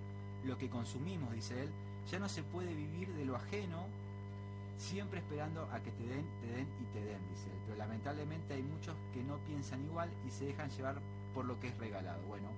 [0.45, 1.71] lo que consumimos, dice él.
[2.11, 3.87] Ya no se puede vivir de lo ajeno,
[4.79, 7.59] siempre esperando a que te den, te den y te den, dice él.
[7.67, 10.97] Pero lamentablemente hay muchos que no piensan igual y se dejan llevar
[11.33, 12.21] por lo que es regalado.
[12.29, 12.49] Bueno,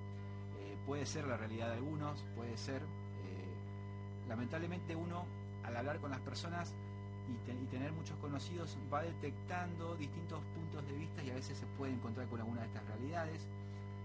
[0.87, 5.25] puede ser la realidad de algunos, puede ser, eh, lamentablemente uno
[5.65, 6.73] al hablar con las personas
[7.29, 11.93] y, tener muchos conocidos va detectando distintos puntos de vista y a veces se puede
[11.93, 13.43] encontrar con alguna de estas realidades,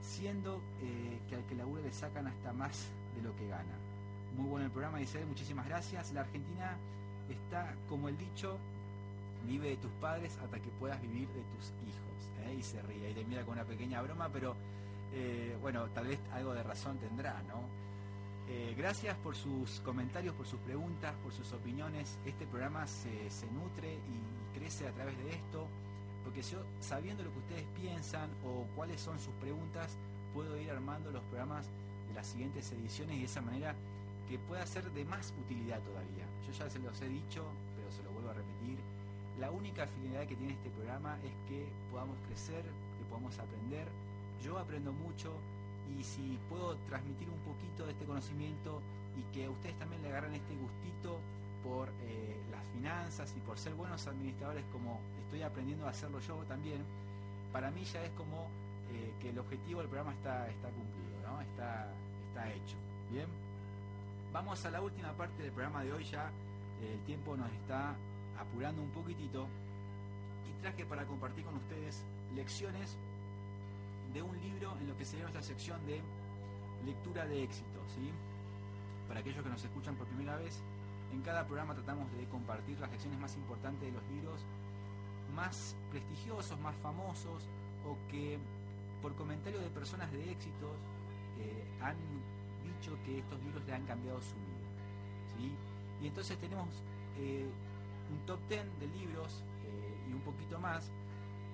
[0.02, 3.78] siendo eh, que al que labura le sacan hasta más de lo que gana.
[4.36, 6.12] Muy bueno el programa, dice, muchísimas gracias.
[6.14, 6.76] La Argentina
[7.30, 8.58] está, como el dicho,
[9.48, 12.48] vive de tus padres hasta que puedas vivir de tus hijos.
[12.48, 12.56] ¿eh?
[12.58, 14.56] Y se ríe y te mira con una pequeña broma, pero
[15.14, 17.62] eh, bueno, tal vez algo de razón tendrá, ¿no?
[18.54, 22.18] Eh, gracias por sus comentarios, por sus preguntas, por sus opiniones.
[22.26, 23.10] Este programa se,
[23.54, 25.68] nutre y crece a través de esto,
[26.26, 29.96] porque yo, sabiendo lo que ustedes piensan o cuáles son sus preguntas,
[30.34, 31.66] puedo ir armando los programas
[32.10, 33.74] de las siguientes ediciones y de esa manera
[34.28, 36.28] que pueda ser de más utilidad todavía.
[36.46, 37.46] Yo ya se los he dicho,
[37.78, 38.80] pero se lo vuelvo a repetir.
[39.40, 43.88] La única finalidad que tiene este programa es que podamos crecer, que podamos aprender,
[44.44, 45.32] yo aprendo mucho
[46.00, 48.82] y si puedo transmitir un poquito de este conocimiento
[49.18, 51.20] y que ustedes también le agarren este gustito
[51.64, 56.36] por eh, las finanzas y por ser buenos administradores como estoy aprendiendo a hacerlo yo
[56.48, 56.84] también,
[57.52, 58.48] para mí ya es como
[58.92, 61.42] eh, que el objetivo del programa está, está cumplido, ¿no?
[61.42, 61.88] está,
[62.30, 62.76] está hecho.
[63.12, 63.28] Bien,
[64.34, 66.32] vamos a la última parte del programa de hoy ya,
[66.82, 67.96] el tiempo nos está
[68.40, 69.48] apurando un poquitito
[70.50, 72.04] y traje para compartir con ustedes
[72.36, 72.98] lecciones
[74.14, 76.02] de un libro en lo que sería nuestra sección de
[76.86, 77.80] lectura de éxito.
[77.96, 78.12] ¿sí?
[79.08, 80.62] Para aquellos que nos escuchan por primera vez,
[81.12, 84.46] en cada programa tratamos de compartir las lecciones más importantes de los libros
[85.36, 87.48] más prestigiosos, más famosos,
[87.88, 88.38] o que
[89.02, 90.76] por comentarios de personas de éxitos
[91.82, 91.96] han
[92.64, 94.70] dicho que estos libros le han cambiado su vida.
[95.38, 95.52] ¿sí?
[96.04, 96.68] Y entonces tenemos
[97.18, 97.48] eh,
[98.12, 100.92] un top 10 de libros eh, y un poquito más,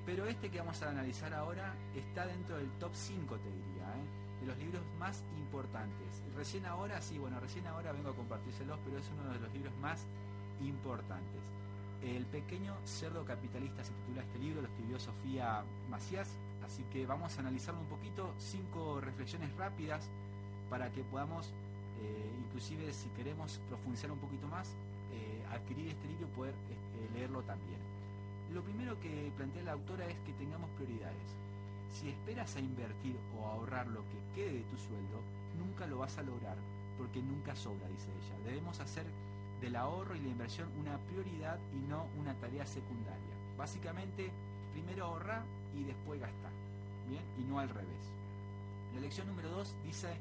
[0.08, 4.39] pero este que vamos a analizar ahora está dentro del top 5, te diría, ¿eh?
[4.39, 6.24] de los libros más importantes.
[6.34, 9.74] Recién ahora, sí, bueno, recién ahora vengo a compartírselos, pero es uno de los libros
[9.82, 10.05] más
[10.62, 11.41] importantes.
[12.01, 16.30] El pequeño cerdo capitalista se titula este libro, lo escribió Sofía Macías,
[16.66, 20.08] así que vamos a analizarlo un poquito, cinco reflexiones rápidas
[20.70, 21.47] para que podamos,
[22.01, 24.70] eh, inclusive si queremos profundizar un poquito más,
[25.12, 26.53] eh, adquirir este libro y poder
[27.14, 27.96] leerlo también.
[28.53, 31.35] Lo primero que plantea la autora es que tengamos prioridades.
[31.91, 35.21] Si esperas a invertir o ahorrar lo que quede de tu sueldo,
[35.57, 36.57] nunca lo vas a lograr,
[36.97, 38.45] porque nunca sobra, dice ella.
[38.45, 39.05] Debemos hacer
[39.61, 43.35] del ahorro y la inversión una prioridad y no una tarea secundaria.
[43.57, 44.31] Básicamente,
[44.73, 45.43] primero ahorrar
[45.75, 46.51] y después gastar,
[47.09, 47.23] ¿bien?
[47.39, 48.11] Y no al revés.
[48.93, 50.15] La lección número dos dice,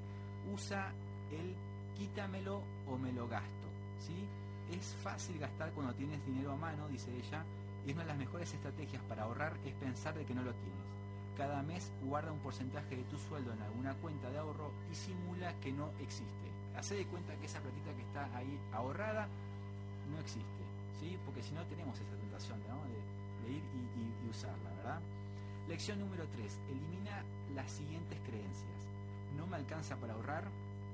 [0.52, 0.92] usa
[1.30, 1.54] el
[1.96, 3.66] quítamelo o me lo gasto,
[4.00, 4.26] ¿sí?
[4.74, 7.44] Es fácil gastar cuando tienes dinero a mano, dice ella,
[7.87, 10.87] y una de las mejores estrategias para ahorrar es pensar de que no lo tienes.
[11.37, 15.55] Cada mes guarda un porcentaje de tu sueldo en alguna cuenta de ahorro y simula
[15.61, 19.28] que no existe hace de cuenta que esa platita que está ahí ahorrada
[20.11, 20.62] no existe,
[21.01, 21.18] ¿sí?
[21.24, 25.01] Porque si no tenemos esa tentación de, ir y, usarla, ¿verdad?
[25.68, 26.61] Lección número 3.
[26.68, 27.22] Elimina
[27.55, 28.80] las siguientes creencias.
[29.37, 30.45] No me alcanza para ahorrar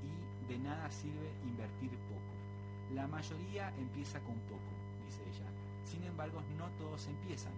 [0.04, 2.94] y de nada sirve invertir poco.
[2.94, 4.72] La mayoría empieza con poco,
[5.06, 5.51] dice ella.
[5.92, 7.52] Sin embargo, no todos empiezan.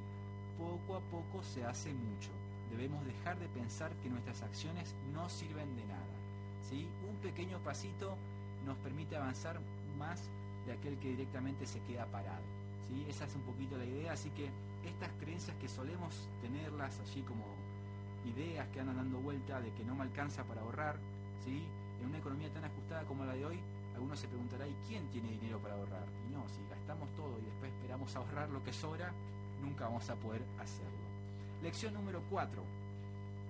[0.59, 2.31] Poco a poco se hace mucho.
[2.71, 6.15] Debemos dejar de pensar que nuestras acciones no sirven de nada.
[7.09, 8.17] Un pequeño pasito
[8.67, 9.61] nos permite avanzar
[9.97, 10.29] más
[10.67, 12.43] de aquel que directamente se queda parado.
[12.89, 13.07] ¿sí?
[13.09, 14.51] Esa es un poquito la idea, así que
[14.85, 17.45] estas creencias que solemos tenerlas allí como
[18.25, 20.97] ideas que andan dando vuelta de que no me alcanza para ahorrar,
[21.45, 21.63] ¿sí?
[22.01, 23.61] en una economía tan ajustada como la de hoy,
[23.95, 26.07] algunos se preguntará, ¿y quién tiene dinero para ahorrar?
[26.35, 29.13] No, si gastamos todo y después esperamos ahorrar lo que sobra,
[29.63, 31.05] nunca vamos a poder hacerlo.
[31.63, 32.63] Lección número 4.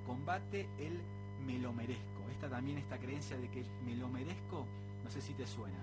[0.07, 1.01] Combate el
[1.47, 4.67] me lo merezco esta también esta creencia de que me lo merezco,
[5.05, 5.79] no sé si te suena.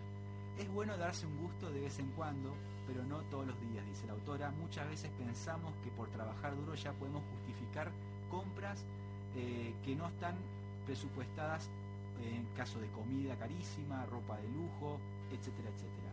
[0.58, 2.54] Es bueno darse un gusto de vez en cuando,
[2.88, 4.52] pero no todos los días, dice la autora.
[4.52, 7.89] Muchas veces pensamos que por trabajar duro ya podemos justificar
[8.30, 8.84] compras
[9.36, 10.36] eh, que no están
[10.86, 11.70] presupuestadas
[12.22, 14.99] en caso de comida carísima, ropa de lujo,
[15.32, 16.11] etcétera, etcétera.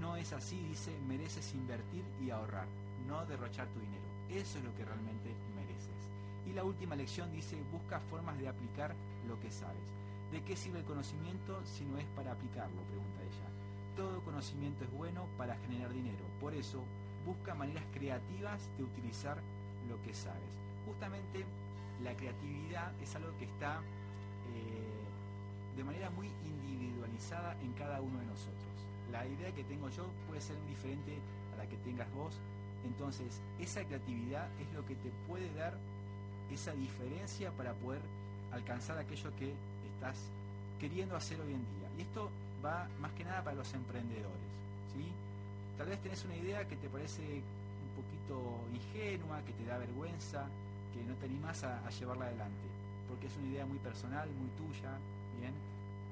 [0.00, 2.66] No es así, dice, mereces invertir y ahorrar,
[3.06, 4.02] no derrochar tu dinero.
[4.28, 6.08] Eso es lo que realmente mereces.
[6.46, 8.94] Y la última lección dice, busca formas de aplicar
[9.28, 9.88] lo que sabes.
[10.32, 12.80] ¿De qué sirve el conocimiento si no es para aplicarlo?
[12.88, 13.96] Pregunta ella.
[13.96, 16.24] Todo conocimiento es bueno para generar dinero.
[16.40, 16.82] Por eso,
[17.26, 19.36] busca maneras creativas de utilizar
[19.88, 20.56] lo que sabes.
[20.86, 21.44] Justamente
[22.02, 23.80] la creatividad es algo que está
[24.54, 28.71] eh, de manera muy individualizada en cada uno de nosotros.
[29.12, 31.12] La idea que tengo yo puede ser diferente
[31.54, 32.34] a la que tengas vos.
[32.84, 35.74] Entonces, esa creatividad es lo que te puede dar
[36.50, 38.00] esa diferencia para poder
[38.52, 39.52] alcanzar aquello que
[39.94, 40.16] estás
[40.80, 41.88] queriendo hacer hoy en día.
[41.98, 42.30] Y esto
[42.64, 44.50] va más que nada para los emprendedores.
[44.96, 45.04] ¿sí?
[45.76, 50.46] Tal vez tenés una idea que te parece un poquito ingenua, que te da vergüenza,
[50.94, 52.66] que no te animás a, llevarla adelante,
[53.08, 54.90] porque es una idea muy personal, muy tuya.
[55.38, 55.52] Bien,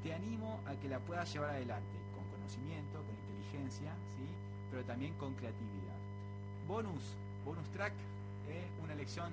[0.03, 2.00] te animo a que la puedas llevar adelante
[2.51, 4.27] conocimiento, con inteligencia, ¿sí?
[4.71, 5.99] pero también con creatividad.
[6.67, 7.93] Bonus, bonus track,
[8.49, 8.67] ¿eh?
[8.83, 9.31] una lección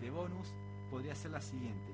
[0.00, 0.50] de bonus
[0.90, 1.92] podría ser la siguiente.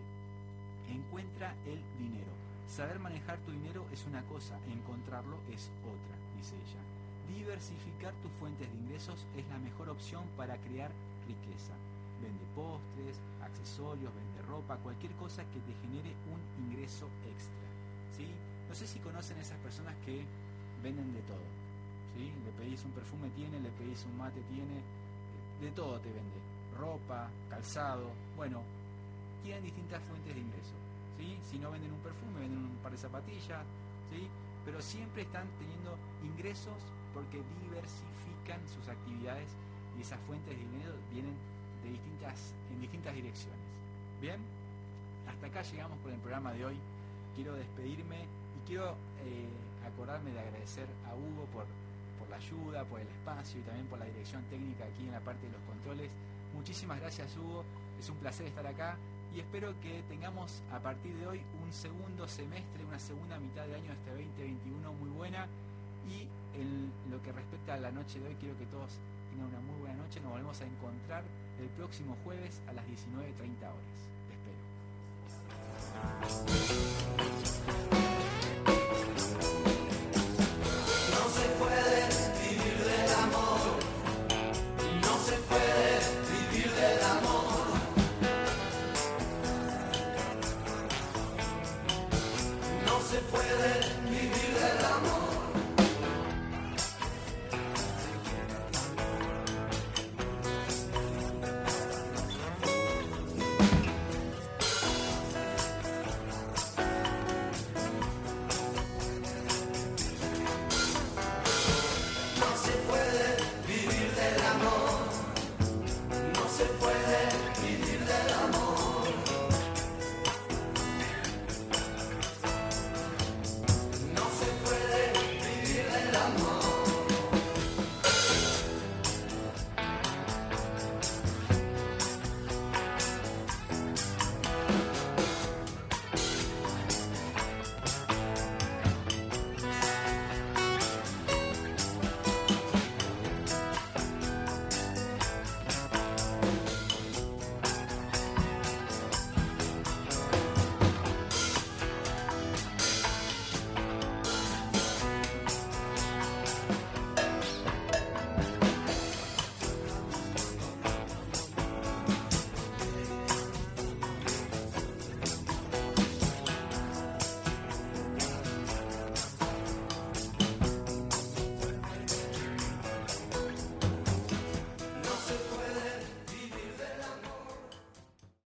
[0.89, 2.33] Encuentra el dinero.
[2.67, 6.81] Saber manejar tu dinero es una cosa, encontrarlo es otra, dice ella.
[7.29, 10.91] Diversificar tus fuentes de ingresos es la mejor opción para crear
[11.29, 11.77] riqueza.
[12.23, 17.69] Vende postres, accesorios, vende ropa, cualquier cosa que te genere un ingreso extra.
[18.17, 18.29] ¿sí?
[18.69, 20.25] No sé si conocen esas personas que
[20.85, 21.47] venden de todo.
[22.15, 22.29] ¿sí?
[22.45, 24.85] Le pedís un perfume, tiene, le pedís un mate, tiene,
[25.61, 26.39] de todo te vende
[26.79, 28.61] ropa, calzado, bueno,
[29.43, 30.77] tienen distintas fuentes de ingreso.
[31.17, 31.39] ¿sí?
[31.49, 33.65] Si no venden un perfume, venden un par de zapatillas,
[34.13, 34.29] ¿sí?
[34.65, 36.77] pero siempre están teniendo ingresos
[37.15, 39.49] porque diversifican sus actividades
[39.97, 41.35] y esas fuentes de dinero vienen
[41.83, 43.61] de distintas, en distintas direcciones.
[44.21, 44.41] Bien,
[45.29, 46.77] hasta acá llegamos con el programa de hoy.
[47.37, 49.49] Quiero despedirme y quiero eh,
[49.87, 51.67] acordarme de agradecer a Hugo por,
[52.19, 55.21] por la ayuda, por el espacio y también por la dirección técnica aquí en la
[55.21, 56.11] parte de los controles.
[56.55, 57.65] Muchísimas gracias Hugo,
[57.99, 58.97] es un placer estar acá
[59.35, 63.75] y espero que tengamos a partir de hoy un segundo semestre, una segunda mitad de
[63.75, 65.47] año de este 2021 muy buena
[66.09, 66.29] y
[66.59, 68.93] en lo que respecta a la noche de hoy quiero que todos
[69.31, 71.25] tengan una muy buena noche, nos volvemos a encontrar
[71.59, 72.93] el próximo jueves a las 19.30
[73.63, 73.99] horas.
[74.29, 74.35] Te
[76.47, 76.64] espero.